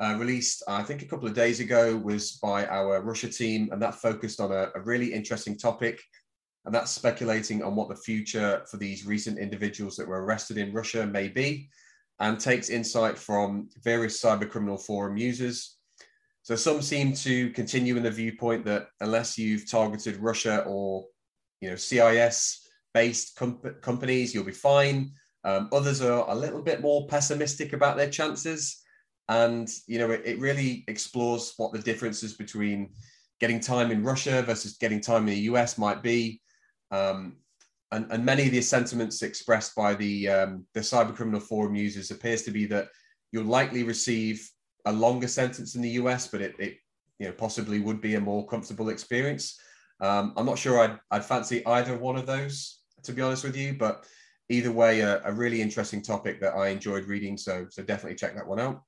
uh, 0.02 0.16
released, 0.16 0.64
I 0.66 0.82
think, 0.82 1.02
a 1.02 1.06
couple 1.06 1.28
of 1.28 1.34
days 1.34 1.60
ago 1.60 1.96
was 1.96 2.32
by 2.32 2.66
our 2.66 3.00
Russia 3.02 3.28
team, 3.28 3.68
and 3.70 3.80
that 3.82 3.94
focused 3.94 4.40
on 4.40 4.50
a, 4.50 4.68
a, 4.74 4.80
really 4.80 5.12
interesting 5.12 5.56
topic. 5.56 6.02
And 6.64 6.74
that's 6.74 6.90
speculating 6.90 7.62
on 7.62 7.76
what 7.76 7.88
the 7.88 7.94
future 7.94 8.64
for 8.68 8.78
these 8.78 9.06
recent 9.06 9.38
individuals 9.38 9.96
that 9.96 10.08
were 10.08 10.24
arrested 10.24 10.58
in 10.58 10.72
Russia 10.72 11.06
may 11.06 11.28
be, 11.28 11.68
and 12.18 12.38
takes 12.38 12.68
insight 12.68 13.16
from 13.16 13.68
various 13.84 14.20
cybercriminal 14.20 14.80
forum 14.80 15.16
users. 15.16 15.76
So 16.42 16.56
some 16.56 16.82
seem 16.82 17.12
to 17.14 17.50
continue 17.50 17.96
in 17.96 18.02
the 18.02 18.10
viewpoint 18.10 18.64
that 18.64 18.88
unless 19.00 19.38
you've 19.38 19.70
targeted 19.70 20.16
Russia 20.16 20.64
or 20.66 21.04
you 21.60 21.70
know 21.70 21.76
CIS 21.76 22.66
based 22.92 23.36
comp- 23.36 23.80
companies, 23.82 24.34
you'll 24.34 24.42
be 24.42 24.52
fine. 24.52 25.12
Um, 25.44 25.68
others 25.72 26.02
are 26.02 26.28
a 26.28 26.34
little 26.34 26.62
bit 26.62 26.80
more 26.80 27.06
pessimistic 27.06 27.72
about 27.72 27.96
their 27.96 28.10
chances 28.10 28.81
and 29.28 29.68
you 29.86 29.98
know 29.98 30.10
it, 30.10 30.22
it 30.24 30.38
really 30.40 30.84
explores 30.88 31.54
what 31.56 31.72
the 31.72 31.78
differences 31.78 32.34
between 32.34 32.90
getting 33.40 33.60
time 33.60 33.90
in 33.90 34.04
Russia 34.04 34.42
versus 34.42 34.76
getting 34.78 35.00
time 35.00 35.22
in 35.28 35.34
the 35.34 35.40
US 35.50 35.76
might 35.76 36.02
be. 36.02 36.40
Um, 36.92 37.36
and, 37.90 38.06
and, 38.10 38.24
many 38.24 38.46
of 38.46 38.52
the 38.52 38.62
sentiments 38.62 39.22
expressed 39.22 39.74
by 39.74 39.94
the 39.94 40.28
um, 40.28 40.66
the 40.74 40.80
cybercriminal 40.80 41.42
forum 41.42 41.74
users 41.74 42.10
appears 42.10 42.42
to 42.44 42.50
be 42.50 42.66
that 42.66 42.88
you'll 43.32 43.44
likely 43.44 43.82
receive 43.82 44.48
a 44.86 44.92
longer 44.92 45.28
sentence 45.28 45.74
in 45.74 45.82
the 45.82 45.90
US, 45.90 46.28
but 46.28 46.40
it, 46.40 46.54
it 46.58 46.76
you 47.18 47.26
know 47.26 47.32
possibly 47.32 47.80
would 47.80 48.00
be 48.00 48.14
a 48.14 48.20
more 48.20 48.46
comfortable 48.46 48.90
experience. 48.90 49.58
Um, 50.00 50.32
I'm 50.36 50.46
not 50.46 50.58
sure 50.58 50.80
I'd, 50.80 50.98
I'd 51.10 51.24
fancy 51.24 51.64
either 51.66 51.96
one 51.96 52.16
of 52.16 52.26
those, 52.26 52.80
to 53.04 53.12
be 53.12 53.22
honest 53.22 53.44
with 53.44 53.56
you, 53.56 53.74
but 53.74 54.04
either 54.48 54.72
way, 54.72 55.00
a, 55.00 55.22
a 55.24 55.32
really 55.32 55.62
interesting 55.62 56.02
topic 56.02 56.40
that 56.40 56.54
I 56.54 56.68
enjoyed 56.68 57.04
reading. 57.04 57.36
So 57.36 57.66
so 57.70 57.82
definitely 57.82 58.16
check 58.16 58.34
that 58.36 58.46
one 58.46 58.60
out. 58.60 58.82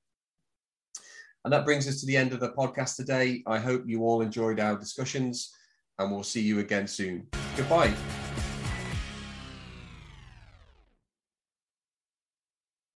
And 1.45 1.53
that 1.53 1.65
brings 1.65 1.87
us 1.87 2.01
to 2.01 2.07
the 2.07 2.17
end 2.17 2.33
of 2.33 2.41
the 2.41 2.51
podcast 2.51 2.97
today. 2.97 3.43
I 3.47 3.59
hope 3.59 3.85
you 3.87 4.03
all 4.03 4.23
enjoyed 4.23 4.61
our 4.61 4.77
discussions 4.77 5.55
and 5.99 6.11
we'll 6.11 6.23
see 6.23 6.41
you 6.41 6.61
again 6.61 6.87
soon. 6.87 7.27
Goodbye. 7.57 7.95